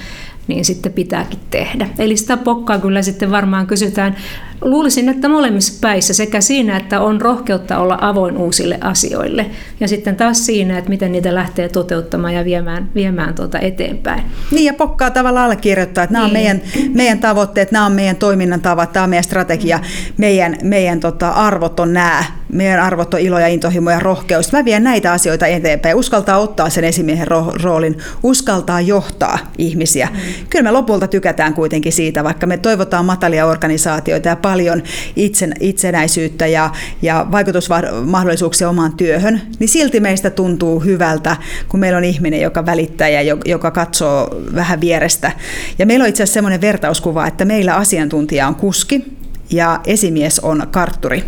niin 0.49 0.65
sitten 0.65 0.93
pitääkin 0.93 1.39
tehdä. 1.51 1.89
Eli 1.99 2.17
sitä 2.17 2.37
pokkaa 2.37 2.79
kyllä 2.79 3.03
sitten 3.03 3.31
varmaan 3.31 3.67
kysytään. 3.67 4.17
Luulisin, 4.61 5.09
että 5.09 5.29
molemmissa 5.29 5.79
päissä 5.81 6.15
sekä 6.15 6.41
siinä, 6.41 6.77
että 6.77 7.01
on 7.01 7.21
rohkeutta 7.21 7.79
olla 7.79 7.99
avoin 8.01 8.37
uusille 8.37 8.79
asioille 8.81 9.47
ja 9.81 9.89
sitten 9.89 10.17
taas 10.17 10.47
siinä, 10.47 10.79
että 10.79 10.91
miten 10.91 11.13
niitä 11.13 11.35
lähtee 11.35 11.69
toteuttamaan 11.69 12.35
ja 12.35 12.45
viemään, 12.45 12.91
viemään 12.95 13.35
tuota 13.35 13.59
eteenpäin. 13.59 14.23
Niin 14.51 14.65
ja 14.65 14.75
pokkaa 14.75 15.11
tavallaan 15.11 15.45
allekirjoittaa, 15.45 16.05
että 16.05 16.13
nämä 16.13 16.25
niin. 16.29 16.37
on 16.37 16.43
meidän, 16.43 16.61
meidän 16.95 17.19
tavoitteet, 17.19 17.73
nämä 17.73 17.87
on 17.87 17.93
meidän 17.93 18.17
toiminnan 18.17 18.61
tavat, 18.61 18.93
tämä 18.93 19.03
on 19.05 19.11
meidän 19.11 19.25
strategia, 19.25 19.81
meidän, 20.17 20.57
meidän 20.63 21.01
tota, 21.01 21.29
arvot 21.29 21.81
on 21.81 21.93
nämä, 21.93 22.25
meidän 22.53 22.81
arvot 22.81 23.15
on 23.15 23.21
ilo 23.21 23.39
ja 23.39 23.47
intohimo 23.47 23.91
ja 23.91 24.01
rohkeus. 24.01 24.53
Mä 24.53 24.65
vien 24.65 24.85
näitä 24.85 25.13
asioita 25.13 25.47
eteenpäin, 25.47 25.97
uskaltaa 25.97 26.39
ottaa 26.39 26.71
sen 26.71 26.85
esimiehen 26.85 27.29
ro- 27.29 27.63
roolin, 27.63 27.99
uskaltaa 28.23 28.81
johtaa 28.81 29.39
ihmisiä. 29.59 30.09
Mm. 30.13 30.47
Kyllä 30.51 30.63
me 30.63 30.71
lopulta 30.71 31.07
tykätään 31.07 31.55
kuitenkin 31.55 31.93
siitä, 31.93 32.25
vaikka 32.25 32.47
me 32.47 32.57
toivotaan 32.57 33.05
matalia 33.05 33.47
organisaatioita 33.47 34.29
ja 34.29 34.37
paljon 34.47 34.83
itsen, 35.17 35.55
itsenäisyyttä 35.61 36.47
ja, 36.47 36.71
ja 37.03 37.27
vaikutusmahdollisuuksia 37.33 38.69
omaan 38.69 38.97
työhön, 38.97 39.41
niin 39.59 39.69
silti 39.69 40.01
meistä 40.01 40.31
tuntuu 40.31 40.81
hyvältä, 40.81 41.37
kun 41.69 41.81
meillä 41.81 41.97
on 41.99 42.05
ihminen, 42.05 42.41
joka 42.41 42.67
välittää 42.67 43.09
ja 43.09 43.37
joka 43.45 43.71
katsoo 43.71 44.43
vähän 44.55 44.81
vierestä. 44.81 45.33
Ja 45.79 45.87
meillä 45.87 46.03
on 46.03 46.09
itse 46.09 46.23
asiassa 46.23 46.35
semmoinen 46.35 46.61
vertauskuva, 46.61 47.27
että 47.27 47.45
meillä 47.45 47.75
asiantuntija 47.75 48.49
on 48.49 48.55
kuski 48.55 49.05
ja 49.51 49.81
esimies 49.87 50.41
on 50.41 50.67
kartturi. 50.71 51.25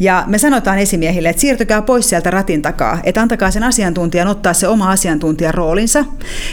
Ja 0.00 0.24
me 0.26 0.38
sanotaan 0.38 0.78
esimiehille, 0.78 1.28
että 1.28 1.40
siirtykää 1.40 1.82
pois 1.82 2.08
sieltä 2.08 2.30
ratin 2.30 2.62
takaa, 2.62 2.98
että 3.04 3.22
antakaa 3.22 3.50
sen 3.50 3.62
asiantuntijan 3.62 4.28
ottaa 4.28 4.52
se 4.52 4.68
oma 4.68 4.90
asiantuntijan 4.90 5.54
roolinsa. 5.54 5.98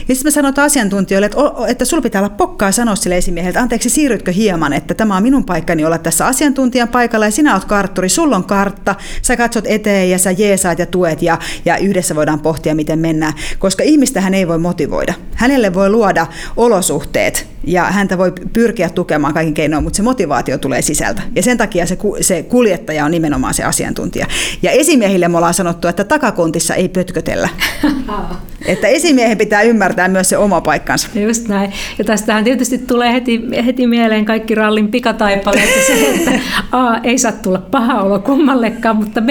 Ja 0.08 0.16
sitten 0.16 0.24
me 0.24 0.32
sanotaan 0.32 0.66
asiantuntijoille, 0.66 1.26
että, 1.26 1.38
että 1.68 1.86
sulla 1.86 2.02
pitää 2.02 2.22
olla 2.22 2.30
pokkaa 2.30 2.72
sanoa 2.72 2.96
sille 2.96 3.18
esimiehelle, 3.18 3.50
että 3.50 3.62
anteeksi, 3.62 3.90
siirrytkö 3.90 4.32
hieman, 4.32 4.74
että 4.74 4.94
tämä 4.94 5.18
on 5.18 5.24
minun 5.24 5.46
paikkani 5.46 5.86
olla 5.86 5.98
tässä 5.98 6.26
asiantuntijan 6.26 6.88
paikalla 6.88 7.26
ja 7.26 7.32
sinä 7.32 7.54
oot 7.54 7.66
kartturi, 7.66 8.10
sulla 8.10 8.36
on 8.36 8.44
kartta, 8.44 8.96
sä 9.22 9.38
katsot 9.38 9.66
eteen 9.68 10.10
ja 10.10 10.18
sä 10.18 10.32
jeesaat 10.32 10.80
ja 10.80 10.86
tuet 10.86 11.22
ja, 11.22 11.40
ja 11.66 11.78
yhdessä 11.78 12.16
voidaan 12.16 12.40
pohtia, 12.40 12.76
miten 12.76 13.00
mennään. 13.00 13.34
Koska 13.60 13.84
ihmistä 13.84 14.22
hän 14.22 14.34
ei 14.34 14.48
voi 14.48 14.58
motivoida. 14.58 15.14
Hänelle 15.36 15.74
voi 15.74 15.90
luoda 15.90 16.28
olosuhteet 16.58 17.48
ja 17.64 17.84
häntä 17.84 18.18
voi 18.18 18.34
pyrkiä 18.54 18.90
tukemaan 18.90 19.34
kaikin 19.34 19.54
keinoin, 19.54 19.84
mutta 19.84 19.98
se 19.98 20.04
motivaatio 20.04 20.58
tulee 20.58 20.82
sisältä. 20.82 21.22
Ja 21.36 21.44
sen 21.44 21.58
takia 21.58 21.86
se, 21.86 21.98
se 22.22 22.44
kuljettaja 22.78 23.06
on 23.06 23.12
nimenomaan 23.12 23.54
se 23.54 23.64
asiantuntija. 23.64 24.26
Ja 24.62 24.72
esimiehille 24.72 25.28
me 25.28 25.38
ollaan 25.38 25.54
sanottu, 25.54 25.88
että 25.88 26.04
takakontissa 26.04 26.76
ei 26.76 26.90
pötkötellä. 26.90 27.50
että 28.66 28.88
esimiehen 28.88 29.38
pitää 29.38 29.62
ymmärtää 29.62 30.08
myös 30.08 30.30
se 30.30 30.38
oma 30.38 30.62
paikkansa. 30.62 31.08
Just 31.16 31.48
näin. 31.48 31.74
Ja 31.98 32.06
tästähän 32.06 32.44
tietysti 32.44 32.78
tulee 32.78 33.14
heti, 33.14 33.42
heti 33.66 33.88
mieleen 33.88 34.26
kaikki 34.26 34.56
rallin 34.56 34.88
pikataipaleet. 34.88 35.70
Se, 35.88 35.94
että 36.16 36.32
A, 36.72 36.98
ei 37.04 37.18
saa 37.18 37.32
tulla 37.32 37.58
paha 37.58 38.02
olo 38.02 38.20
kummallekaan, 38.20 38.96
mutta 38.96 39.22
B, 39.22 39.30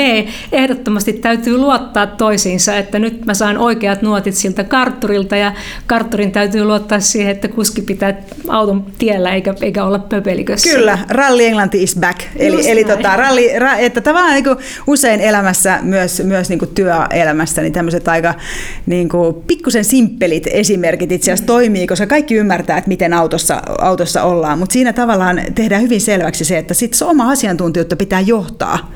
ehdottomasti 0.52 1.12
täytyy 1.12 1.58
luottaa 1.58 2.06
toisiinsa, 2.06 2.76
että 2.76 2.98
nyt 2.98 3.26
mä 3.26 3.34
saan 3.34 3.58
oikeat 3.58 4.02
nuotit 4.02 4.34
siltä 4.34 4.64
kartturilta 4.64 5.36
ja 5.36 5.52
kartturin 5.86 6.32
täytyy 6.32 6.64
luottaa 6.64 7.00
siihen, 7.00 7.30
että 7.30 7.48
kuski 7.48 7.82
pitää 7.82 8.14
auton 8.48 8.86
tiellä 8.98 9.34
eikä, 9.34 9.54
eikä 9.60 9.84
olla 9.84 9.98
pöpelikössä. 9.98 10.70
Kyllä, 10.70 10.98
ralli 11.08 11.46
Englanti 11.46 11.82
is 11.82 11.96
back. 12.00 12.20
Eli, 12.36 12.70
eli 12.70 12.84
tota, 12.84 13.16
ralli, 13.16 13.35
ra, 13.58 13.76
että 13.76 14.00
tavallaan 14.00 14.34
niin 14.34 14.44
kuin 14.44 14.56
usein 14.86 15.20
elämässä, 15.20 15.78
myös, 15.82 16.22
myös 16.24 16.48
niin 16.48 16.58
kuin 16.58 16.70
työelämässä, 16.74 17.62
niin 17.62 17.72
tämmöiset 17.72 18.08
aika 18.08 18.34
niin 18.86 19.08
kuin 19.08 19.34
pikkusen 19.34 19.84
simppelit 19.84 20.46
esimerkit 20.50 21.12
itse 21.12 21.32
asiassa 21.32 21.46
toimii, 21.46 21.86
koska 21.86 22.06
kaikki 22.06 22.34
ymmärtää, 22.34 22.78
että 22.78 22.88
miten 22.88 23.12
autossa, 23.12 23.62
autossa 23.78 24.22
ollaan, 24.22 24.58
mutta 24.58 24.72
siinä 24.72 24.92
tavallaan 24.92 25.40
tehdään 25.54 25.82
hyvin 25.82 26.00
selväksi 26.00 26.44
se, 26.44 26.58
että 26.58 26.74
sit 26.74 26.94
se 26.94 27.04
oma 27.04 27.30
asiantuntijuutta 27.30 27.96
pitää 27.96 28.20
johtaa 28.20 28.92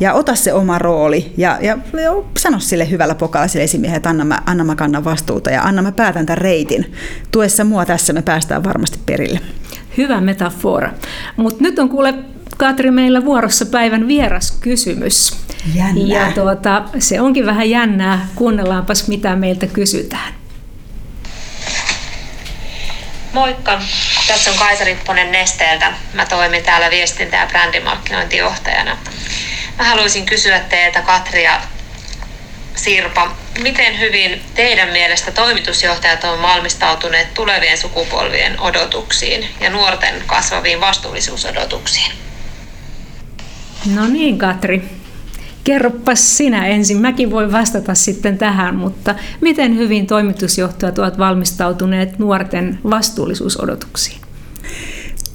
ja 0.00 0.14
ota 0.14 0.34
se 0.34 0.52
oma 0.52 0.78
rooli 0.78 1.32
ja, 1.36 1.58
ja, 1.60 1.78
ja 2.02 2.12
sano 2.38 2.58
sille 2.58 2.90
hyvällä 2.90 3.14
pokalla 3.14 3.48
sille 3.48 3.64
esimiehelle, 3.64 3.96
että 3.96 4.08
anna 4.08 4.24
mä, 4.24 4.38
anna 4.46 4.64
mä 4.64 4.74
kannan 4.74 5.04
vastuuta 5.04 5.50
ja 5.50 5.62
anna 5.62 5.82
mä 5.82 5.92
päätän 5.92 6.26
tämän 6.26 6.38
reitin. 6.38 6.92
Tuessa 7.32 7.64
mua 7.64 7.86
tässä 7.86 8.12
me 8.12 8.22
päästään 8.22 8.64
varmasti 8.64 8.98
perille. 9.06 9.40
Hyvä 9.96 10.20
metafora. 10.20 10.90
Mutta 11.36 11.62
nyt 11.62 11.78
on 11.78 11.88
kuule 11.88 12.14
Katri 12.58 12.90
meillä 12.90 13.24
vuorossa 13.24 13.66
päivän 13.66 14.08
vieras 14.08 14.52
kysymys. 14.60 15.36
Jännää. 15.74 16.26
Ja 16.26 16.32
tuota, 16.32 16.82
se 16.98 17.20
onkin 17.20 17.46
vähän 17.46 17.70
jännää. 17.70 18.28
Kuunnellaanpas 18.34 19.08
mitä 19.08 19.36
meiltä 19.36 19.66
kysytään. 19.66 20.34
Moikka, 23.32 23.82
tässä 24.28 24.50
on 24.50 24.58
Kaisa 24.58 24.84
Ripponen 24.84 25.32
Nesteeltä. 25.32 25.92
Mä 26.14 26.26
toimin 26.26 26.62
täällä 26.62 26.90
viestintä- 26.90 27.36
ja 27.36 27.46
brändimarkkinointijohtajana. 27.46 28.96
Mä 29.78 29.84
haluaisin 29.84 30.26
kysyä 30.26 30.60
teiltä 30.60 31.02
Katria 31.02 31.60
Sirpa, 32.74 33.36
miten 33.62 33.98
hyvin 33.98 34.42
teidän 34.54 34.88
mielestä 34.88 35.32
toimitusjohtajat 35.32 36.24
on 36.24 36.42
valmistautuneet 36.42 37.34
tulevien 37.34 37.78
sukupolvien 37.78 38.60
odotuksiin 38.60 39.48
ja 39.60 39.70
nuorten 39.70 40.22
kasvaviin 40.26 40.80
vastuullisuusodotuksiin? 40.80 42.12
No 43.96 44.06
niin, 44.06 44.38
Katri. 44.38 44.82
Kerropas 45.64 46.36
sinä 46.36 46.66
ensin. 46.66 46.96
Mäkin 46.96 47.30
voin 47.30 47.52
vastata 47.52 47.94
sitten 47.94 48.38
tähän, 48.38 48.74
mutta 48.76 49.14
miten 49.40 49.76
hyvin 49.76 50.06
toimitusjohtajat 50.06 50.98
ovat 50.98 51.18
valmistautuneet 51.18 52.18
nuorten 52.18 52.78
vastuullisuusodotuksiin? 52.90 54.20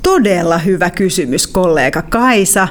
Todella 0.02 0.58
hyvä 0.58 0.90
kysymys 0.90 1.48
kollega 1.48 2.02
Kaisa, 2.02 2.68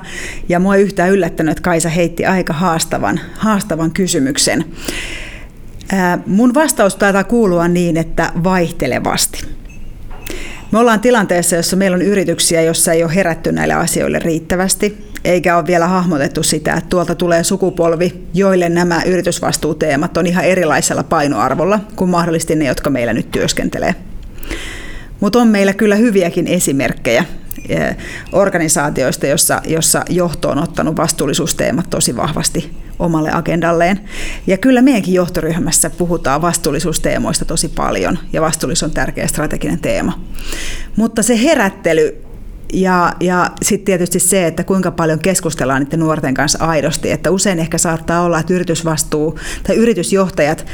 ja 0.48 0.58
mua 0.58 0.76
yhtään 0.76 1.10
yllättänyt, 1.10 1.52
että 1.52 1.62
Kaisa 1.62 1.88
heitti 1.88 2.26
aika 2.26 2.52
haastavan, 2.52 3.20
haastavan 3.38 3.92
kysymyksen. 3.92 4.64
Mun 6.26 6.54
vastaus 6.54 6.96
taitaa 6.96 7.24
kuulua 7.24 7.68
niin, 7.68 7.96
että 7.96 8.32
vaihtelevasti. 8.44 9.44
Me 10.72 10.78
ollaan 10.78 11.00
tilanteessa, 11.00 11.56
jossa 11.56 11.76
meillä 11.76 11.94
on 11.94 12.02
yrityksiä, 12.02 12.62
jossa 12.62 12.92
ei 12.92 13.04
ole 13.04 13.14
herätty 13.14 13.52
näille 13.52 13.74
asioille 13.74 14.18
riittävästi, 14.18 15.13
eikä 15.24 15.56
ole 15.56 15.66
vielä 15.66 15.88
hahmotettu 15.88 16.42
sitä, 16.42 16.74
että 16.74 16.88
tuolta 16.88 17.14
tulee 17.14 17.44
sukupolvi, 17.44 18.24
joille 18.34 18.68
nämä 18.68 19.02
yritysvastuuteemat 19.02 20.16
on 20.16 20.26
ihan 20.26 20.44
erilaisella 20.44 21.02
painoarvolla 21.02 21.80
kuin 21.96 22.10
mahdollisesti 22.10 22.56
ne, 22.56 22.64
jotka 22.64 22.90
meillä 22.90 23.12
nyt 23.12 23.30
työskentelee. 23.30 23.94
Mutta 25.20 25.38
on 25.38 25.48
meillä 25.48 25.72
kyllä 25.72 25.96
hyviäkin 25.96 26.46
esimerkkejä 26.46 27.24
eh, 27.68 27.96
organisaatioista, 28.32 29.26
jossa, 29.26 29.62
jossa 29.66 30.04
johto 30.08 30.50
on 30.50 30.58
ottanut 30.58 30.96
vastuullisuusteemat 30.96 31.90
tosi 31.90 32.16
vahvasti 32.16 32.70
omalle 32.98 33.30
agendalleen. 33.32 34.00
Ja 34.46 34.56
kyllä 34.56 34.82
meidänkin 34.82 35.14
johtoryhmässä 35.14 35.90
puhutaan 35.90 36.42
vastuullisuusteemoista 36.42 37.44
tosi 37.44 37.68
paljon, 37.68 38.18
ja 38.32 38.40
vastuullisuus 38.40 38.90
on 38.90 38.94
tärkeä 38.94 39.26
strateginen 39.26 39.78
teema. 39.78 40.20
Mutta 40.96 41.22
se 41.22 41.42
herättely 41.42 42.24
ja, 42.72 43.12
ja 43.20 43.50
sitten 43.62 43.84
tietysti 43.84 44.18
se, 44.18 44.46
että 44.46 44.64
kuinka 44.64 44.90
paljon 44.90 45.18
keskustellaan 45.18 45.82
niiden 45.82 46.00
nuorten 46.00 46.34
kanssa 46.34 46.64
aidosti, 46.64 47.10
että 47.10 47.30
usein 47.30 47.58
ehkä 47.58 47.78
saattaa 47.78 48.22
olla, 48.22 48.38
että 48.38 48.54
yritysvastuu 48.54 49.38
tai 49.66 49.76
yritysjohtajat 49.76 50.66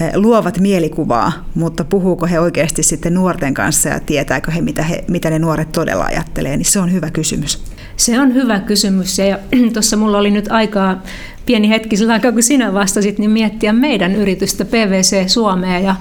eh, 0.00 0.10
luovat 0.14 0.58
mielikuvaa, 0.60 1.32
mutta 1.54 1.84
puhuuko 1.84 2.26
he 2.26 2.40
oikeasti 2.40 2.82
sitten 2.82 3.14
nuorten 3.14 3.54
kanssa 3.54 3.88
ja 3.88 4.00
tietääkö 4.00 4.50
he, 4.50 4.60
mitä, 4.60 4.82
he, 4.82 5.04
mitä 5.08 5.30
ne 5.30 5.38
nuoret 5.38 5.72
todella 5.72 6.04
ajattelee, 6.04 6.56
niin 6.56 6.64
se 6.64 6.80
on 6.80 6.92
hyvä 6.92 7.10
kysymys. 7.10 7.64
Se 7.96 8.20
on 8.20 8.34
hyvä 8.34 8.60
kysymys 8.60 9.18
ja 9.18 9.38
tuossa 9.72 9.96
mulla 9.96 10.18
oli 10.18 10.30
nyt 10.30 10.48
aikaa 10.50 11.02
pieni 11.46 11.68
hetki 11.68 11.96
sillä 11.96 12.12
aikaa, 12.12 12.32
kun 12.32 12.42
sinä 12.42 12.74
vastasit, 12.74 13.18
niin 13.18 13.30
miettiä 13.30 13.72
meidän 13.72 14.16
yritystä 14.16 14.64
PVC 14.64 15.28
Suomea 15.28 15.78
ja, 15.78 15.94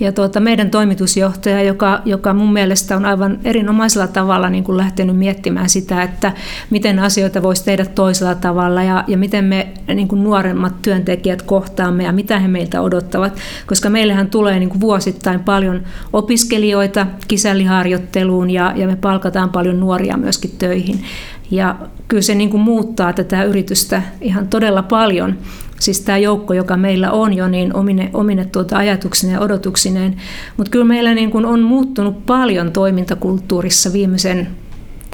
ja 0.00 0.12
tuota, 0.12 0.40
meidän 0.40 0.70
toimitusjohtaja, 0.70 1.62
joka, 1.62 2.02
joka 2.04 2.34
mun 2.34 2.52
mielestä 2.52 2.96
on 2.96 3.04
aivan 3.04 3.38
erinomaisella 3.44 4.06
tavalla 4.06 4.50
niin 4.50 4.64
kuin 4.64 4.76
lähtenyt 4.78 5.16
miettimään 5.16 5.68
sitä, 5.68 6.02
että 6.02 6.32
miten 6.70 6.98
asioita 6.98 7.42
voisi 7.42 7.64
tehdä 7.64 7.84
toisella 7.84 8.34
tavalla 8.34 8.82
ja, 8.82 9.04
ja 9.06 9.18
miten 9.18 9.44
me 9.44 9.68
niin 9.94 10.08
kuin 10.08 10.24
nuoremmat 10.24 10.82
työntekijät 10.82 11.42
kohtaamme 11.42 12.04
ja 12.04 12.12
mitä 12.12 12.38
he 12.38 12.48
meiltä 12.48 12.80
odottavat, 12.80 13.38
koska 13.66 13.90
meillähän 13.90 14.30
tulee 14.30 14.58
niin 14.58 14.68
kuin 14.70 14.80
vuosittain 14.80 15.40
paljon 15.40 15.82
opiskelijoita 16.12 17.06
kisälliharjoitteluun 17.28 18.50
ja, 18.50 18.72
ja 18.76 18.86
me 18.86 18.96
palkataan 18.96 19.50
paljon 19.50 19.80
nuoria 19.80 20.16
myöskin 20.16 20.50
töihin. 20.58 21.04
Ja 21.50 21.76
kyllä 22.08 22.22
se 22.22 22.34
niin 22.34 22.50
kuin 22.50 22.60
muuttaa 22.60 23.12
tätä 23.12 23.44
yritystä 23.44 24.02
ihan 24.20 24.48
todella 24.48 24.82
paljon. 24.82 25.38
Siis 25.80 26.00
tämä 26.00 26.18
joukko, 26.18 26.54
joka 26.54 26.76
meillä 26.76 27.10
on 27.10 27.34
jo, 27.34 27.48
niin 27.48 27.76
omine, 27.76 28.10
omine 28.14 28.44
tuota 28.44 28.76
ajatuksineen 28.76 29.34
ja 29.34 29.40
odotuksineen. 29.40 30.16
Mutta 30.56 30.70
kyllä 30.70 30.84
meillä 30.84 31.14
niin 31.14 31.30
kuin 31.30 31.44
on 31.44 31.60
muuttunut 31.60 32.26
paljon 32.26 32.72
toimintakulttuurissa 32.72 33.92
viimeisen 33.92 34.48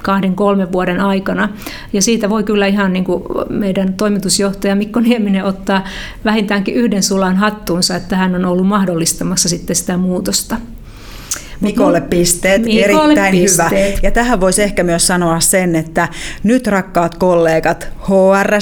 kahden, 0.02 0.34
kolmen 0.34 0.72
vuoden 0.72 1.00
aikana. 1.00 1.48
Ja 1.92 2.02
siitä 2.02 2.30
voi 2.30 2.44
kyllä 2.44 2.66
ihan 2.66 2.92
niin 2.92 3.04
kuin 3.04 3.22
meidän 3.48 3.94
toimitusjohtaja 3.94 4.76
Mikko 4.76 5.00
Nieminen 5.00 5.44
ottaa 5.44 5.84
vähintäänkin 6.24 6.74
yhden 6.74 7.02
sulan 7.02 7.36
hattuunsa, 7.36 7.96
että 7.96 8.16
hän 8.16 8.34
on 8.34 8.44
ollut 8.44 8.66
mahdollistamassa 8.66 9.48
sitten 9.48 9.76
sitä 9.76 9.96
muutosta. 9.96 10.56
Mikolle 11.60 12.00
pisteet, 12.00 12.62
Mikolle 12.62 12.84
erittäin 12.84 13.30
pisteet. 13.30 13.70
hyvä. 13.70 13.98
Ja 14.02 14.10
tähän 14.10 14.40
voisi 14.40 14.62
ehkä 14.62 14.82
myös 14.82 15.06
sanoa 15.06 15.40
sen, 15.40 15.76
että 15.76 16.08
nyt 16.42 16.66
rakkaat 16.66 17.18
kollegat 17.18 17.88
hr 18.08 18.54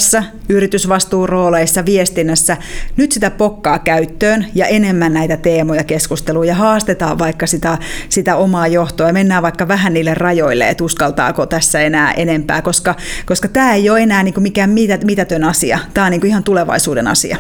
yritysvastuurooleissa, 0.48 1.84
viestinnässä, 1.84 2.56
nyt 2.96 3.12
sitä 3.12 3.30
pokkaa 3.30 3.78
käyttöön 3.78 4.46
ja 4.54 4.66
enemmän 4.66 5.12
näitä 5.12 5.36
teemoja 5.36 5.84
keskusteluun 5.84 6.46
ja 6.46 6.54
haastetaan 6.54 7.18
vaikka 7.18 7.46
sitä, 7.46 7.78
sitä 8.08 8.36
omaa 8.36 8.66
johtoa 8.66 9.06
ja 9.06 9.12
mennään 9.12 9.42
vaikka 9.42 9.68
vähän 9.68 9.94
niille 9.94 10.14
rajoille, 10.14 10.68
että 10.68 10.84
uskaltaako 10.84 11.46
tässä 11.46 11.80
enää 11.80 12.12
enempää, 12.12 12.62
koska, 12.62 12.94
koska 13.26 13.48
tämä 13.48 13.74
ei 13.74 13.90
ole 13.90 14.00
enää 14.00 14.22
niin 14.22 14.34
kuin 14.34 14.42
mikään 14.42 14.70
mitätön 15.04 15.44
asia, 15.44 15.78
tämä 15.94 16.04
on 16.04 16.10
niin 16.10 16.20
kuin 16.20 16.28
ihan 16.28 16.44
tulevaisuuden 16.44 17.08
asia. 17.08 17.36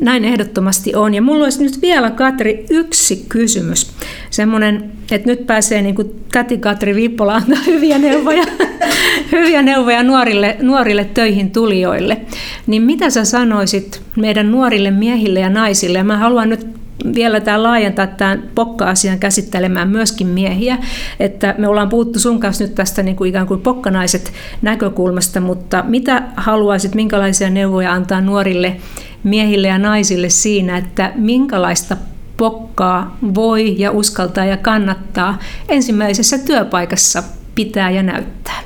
Näin 0.00 0.24
ehdottomasti 0.24 0.94
on. 0.94 1.14
Ja 1.14 1.22
mulla 1.22 1.44
olisi 1.44 1.62
nyt 1.62 1.82
vielä, 1.82 2.10
Katri, 2.10 2.66
yksi 2.70 3.24
kysymys. 3.28 3.90
Semmoinen, 4.30 4.90
että 5.10 5.28
nyt 5.28 5.46
pääsee 5.46 5.82
niin 5.82 5.94
kuin 5.94 6.24
täti 6.32 6.58
Katri 6.58 6.94
Viippola 6.94 7.34
antaa 7.34 7.62
hyviä 7.72 7.98
neuvoja, 7.98 8.44
hyviä 9.32 9.62
neuvoja 9.62 10.02
nuorille, 10.02 10.56
nuorille 10.62 11.04
töihin 11.04 11.50
tulijoille. 11.50 12.20
Niin 12.66 12.82
mitä 12.82 13.10
sä 13.10 13.24
sanoisit 13.24 14.02
meidän 14.16 14.50
nuorille 14.50 14.90
miehille 14.90 15.40
ja 15.40 15.50
naisille? 15.50 15.98
Ja 15.98 16.04
mä 16.04 16.16
haluan 16.16 16.48
nyt 16.48 16.66
vielä 17.14 17.40
tämä 17.40 17.62
laajentaa 17.62 18.06
tämän 18.06 18.42
pokka-asian 18.54 19.18
käsittelemään 19.18 19.88
myöskin 19.88 20.26
miehiä. 20.26 20.78
Että 21.20 21.54
me 21.58 21.68
ollaan 21.68 21.88
puhuttu 21.88 22.18
sun 22.18 22.40
kanssa 22.40 22.64
nyt 22.64 22.74
tästä 22.74 23.02
niin 23.02 23.16
kuin 23.16 23.28
ikään 23.28 23.46
kuin 23.46 23.60
pokkanaiset 23.60 24.32
näkökulmasta, 24.62 25.40
mutta 25.40 25.84
mitä 25.88 26.22
haluaisit, 26.36 26.94
minkälaisia 26.94 27.50
neuvoja 27.50 27.92
antaa 27.92 28.20
nuorille 28.20 28.76
miehille 29.24 29.68
ja 29.68 29.78
naisille 29.78 30.28
siinä, 30.28 30.76
että 30.76 31.12
minkälaista 31.14 31.96
pokkaa 32.36 33.16
voi 33.34 33.74
ja 33.78 33.90
uskaltaa 33.90 34.44
ja 34.44 34.56
kannattaa 34.56 35.38
ensimmäisessä 35.68 36.38
työpaikassa 36.38 37.22
pitää 37.54 37.90
ja 37.90 38.02
näyttää? 38.02 38.60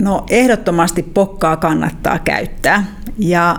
No 0.00 0.24
ehdottomasti 0.30 1.02
pokkaa 1.02 1.56
kannattaa 1.56 2.18
käyttää 2.18 2.84
ja 3.18 3.56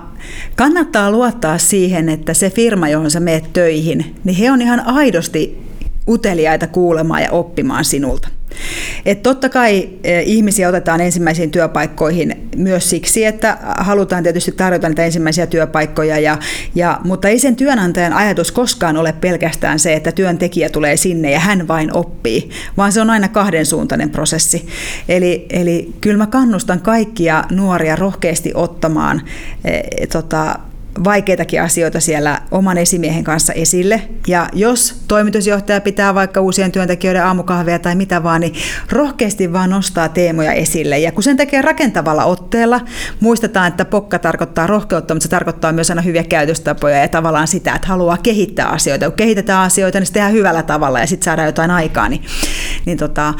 kannattaa 0.55 1.11
luottaa 1.11 1.57
siihen, 1.57 2.09
että 2.09 2.33
se 2.33 2.49
firma, 2.49 2.89
johon 2.89 3.11
sä 3.11 3.19
meet 3.19 3.53
töihin, 3.53 4.15
niin 4.23 4.37
he 4.37 4.51
on 4.51 4.61
ihan 4.61 4.87
aidosti 4.87 5.65
uteliaita 6.07 6.67
kuulemaan 6.67 7.21
ja 7.21 7.31
oppimaan 7.31 7.85
sinulta. 7.85 8.34
Et 9.05 9.23
totta 9.23 9.49
kai 9.49 9.89
e, 10.03 10.21
ihmisiä 10.21 10.69
otetaan 10.69 11.01
ensimmäisiin 11.01 11.51
työpaikkoihin 11.51 12.49
myös 12.57 12.89
siksi, 12.89 13.25
että 13.25 13.57
halutaan 13.77 14.23
tietysti 14.23 14.51
tarjota 14.51 14.89
niitä 14.89 15.05
ensimmäisiä 15.05 15.47
työpaikkoja, 15.47 16.19
ja, 16.19 16.37
ja, 16.75 16.99
mutta 17.03 17.27
ei 17.27 17.39
sen 17.39 17.55
työnantajan 17.55 18.13
ajatus 18.13 18.51
koskaan 18.51 18.97
ole 18.97 19.13
pelkästään 19.13 19.79
se, 19.79 19.93
että 19.93 20.11
työntekijä 20.11 20.69
tulee 20.69 20.97
sinne 20.97 21.31
ja 21.31 21.39
hän 21.39 21.67
vain 21.67 21.93
oppii, 21.93 22.49
vaan 22.77 22.91
se 22.91 23.01
on 23.01 23.09
aina 23.09 23.27
kahdensuuntainen 23.27 24.09
prosessi. 24.09 24.67
Eli, 25.09 25.45
eli 25.49 25.93
kyllä 26.01 26.17
mä 26.17 26.27
kannustan 26.27 26.81
kaikkia 26.81 27.43
nuoria 27.51 27.95
rohkeasti 27.95 28.51
ottamaan 28.55 29.21
e, 29.63 30.07
tota, 30.07 30.59
vaikeitakin 31.03 31.61
asioita 31.61 31.99
siellä 31.99 32.41
oman 32.51 32.77
esimiehen 32.77 33.23
kanssa 33.23 33.53
esille. 33.53 34.01
Ja 34.27 34.49
jos 34.53 35.03
toimitusjohtaja 35.07 35.81
pitää 35.81 36.15
vaikka 36.15 36.41
uusien 36.41 36.71
työntekijöiden 36.71 37.25
aamukahvia 37.25 37.79
tai 37.79 37.95
mitä 37.95 38.23
vaan, 38.23 38.41
niin 38.41 38.53
rohkeasti 38.91 39.53
vaan 39.53 39.69
nostaa 39.69 40.09
teemoja 40.09 40.51
esille. 40.51 40.99
Ja 40.99 41.11
kun 41.11 41.23
sen 41.23 41.37
tekee 41.37 41.61
rakentavalla 41.61 42.25
otteella, 42.25 42.81
muistetaan, 43.19 43.67
että 43.67 43.85
pokka 43.85 44.19
tarkoittaa 44.19 44.67
rohkeutta, 44.67 45.13
mutta 45.13 45.23
se 45.23 45.29
tarkoittaa 45.29 45.71
myös 45.71 45.89
aina 45.89 46.01
hyviä 46.01 46.23
käytöstapoja 46.23 46.97
ja 46.97 47.07
tavallaan 47.07 47.47
sitä, 47.47 47.75
että 47.75 47.87
haluaa 47.87 48.17
kehittää 48.17 48.67
asioita. 48.67 49.05
Kun 49.05 49.17
kehitetään 49.17 49.63
asioita, 49.63 49.99
niin 49.99 50.07
se 50.07 50.13
tehdään 50.13 50.33
hyvällä 50.33 50.63
tavalla 50.63 50.99
ja 50.99 51.07
sitten 51.07 51.25
saadaan 51.25 51.45
jotain 51.45 51.71
aikaa. 51.71 52.09
Niin, 52.09 52.23
niin 52.85 52.97
tota, 52.97 53.33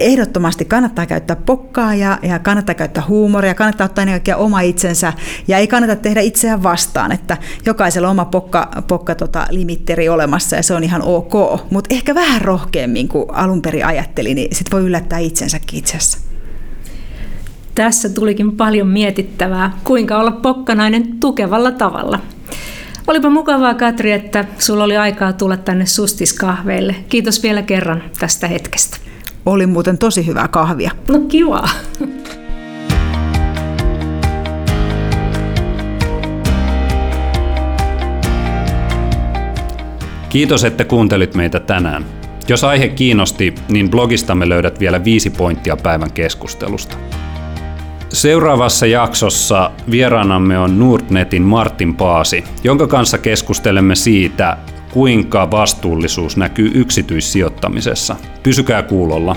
ehdottomasti 0.00 0.64
kannattaa 0.64 1.06
käyttää 1.06 1.36
pokkaa 1.36 1.94
ja, 1.94 2.18
ja 2.22 2.38
kannattaa 2.38 2.74
käyttää 2.74 3.04
huumoria, 3.08 3.54
kannattaa 3.54 3.84
ottaa 3.84 4.02
ennen 4.02 4.14
kaikkea 4.14 4.36
oma 4.36 4.60
itsensä 4.60 5.12
ja 5.48 5.58
ei 5.58 5.66
kannata 5.66 5.96
tehdä 5.96 6.20
itseään 6.20 6.62
vastaan 6.62 6.91
vastaan, 6.92 7.12
että 7.12 7.36
jokaisella 7.66 8.08
oma 8.10 8.24
pokka, 8.24 8.70
pokka 8.88 9.14
tota, 9.14 9.46
limitteri 9.50 10.08
olemassa 10.08 10.56
ja 10.56 10.62
se 10.62 10.74
on 10.74 10.84
ihan 10.84 11.02
ok, 11.02 11.32
mutta 11.70 11.94
ehkä 11.94 12.14
vähän 12.14 12.40
rohkeammin 12.40 13.08
kuin 13.08 13.26
alun 13.32 13.62
perin 13.62 13.86
ajattelin, 13.86 14.34
niin 14.34 14.56
sit 14.56 14.72
voi 14.72 14.82
yllättää 14.82 15.18
itsensäkin 15.18 15.78
itse 15.78 15.96
asiassa. 15.96 16.18
Tässä 17.74 18.08
tulikin 18.08 18.56
paljon 18.56 18.88
mietittävää, 18.88 19.78
kuinka 19.84 20.18
olla 20.18 20.30
pokkanainen 20.30 21.20
tukevalla 21.20 21.70
tavalla. 21.70 22.20
Olipa 23.06 23.30
mukavaa, 23.30 23.74
Katri, 23.74 24.12
että 24.12 24.44
sulla 24.58 24.84
oli 24.84 24.96
aikaa 24.96 25.32
tulla 25.32 25.56
tänne 25.56 25.86
sustiskahveille. 25.86 26.94
Kiitos 27.08 27.42
vielä 27.42 27.62
kerran 27.62 28.02
tästä 28.20 28.46
hetkestä. 28.46 28.96
Oli 29.46 29.66
muuten 29.66 29.98
tosi 29.98 30.26
hyvää 30.26 30.48
kahvia. 30.48 30.90
No 31.08 31.18
kiva. 31.18 31.68
Kiitos, 40.32 40.64
että 40.64 40.84
kuuntelit 40.84 41.34
meitä 41.34 41.60
tänään. 41.60 42.04
Jos 42.48 42.64
aihe 42.64 42.88
kiinnosti, 42.88 43.54
niin 43.68 43.90
blogistamme 43.90 44.48
löydät 44.48 44.80
vielä 44.80 45.04
viisi 45.04 45.30
pointtia 45.30 45.76
päivän 45.76 46.12
keskustelusta. 46.12 46.96
Seuraavassa 48.08 48.86
jaksossa 48.86 49.70
vieraanamme 49.90 50.58
on 50.58 50.78
Nordnetin 50.78 51.42
Martin 51.42 51.94
Paasi, 51.94 52.44
jonka 52.64 52.86
kanssa 52.86 53.18
keskustelemme 53.18 53.94
siitä, 53.94 54.56
kuinka 54.92 55.50
vastuullisuus 55.50 56.36
näkyy 56.36 56.70
yksityissijoittamisessa. 56.74 58.16
Pysykää 58.42 58.82
kuulolla. 58.82 59.36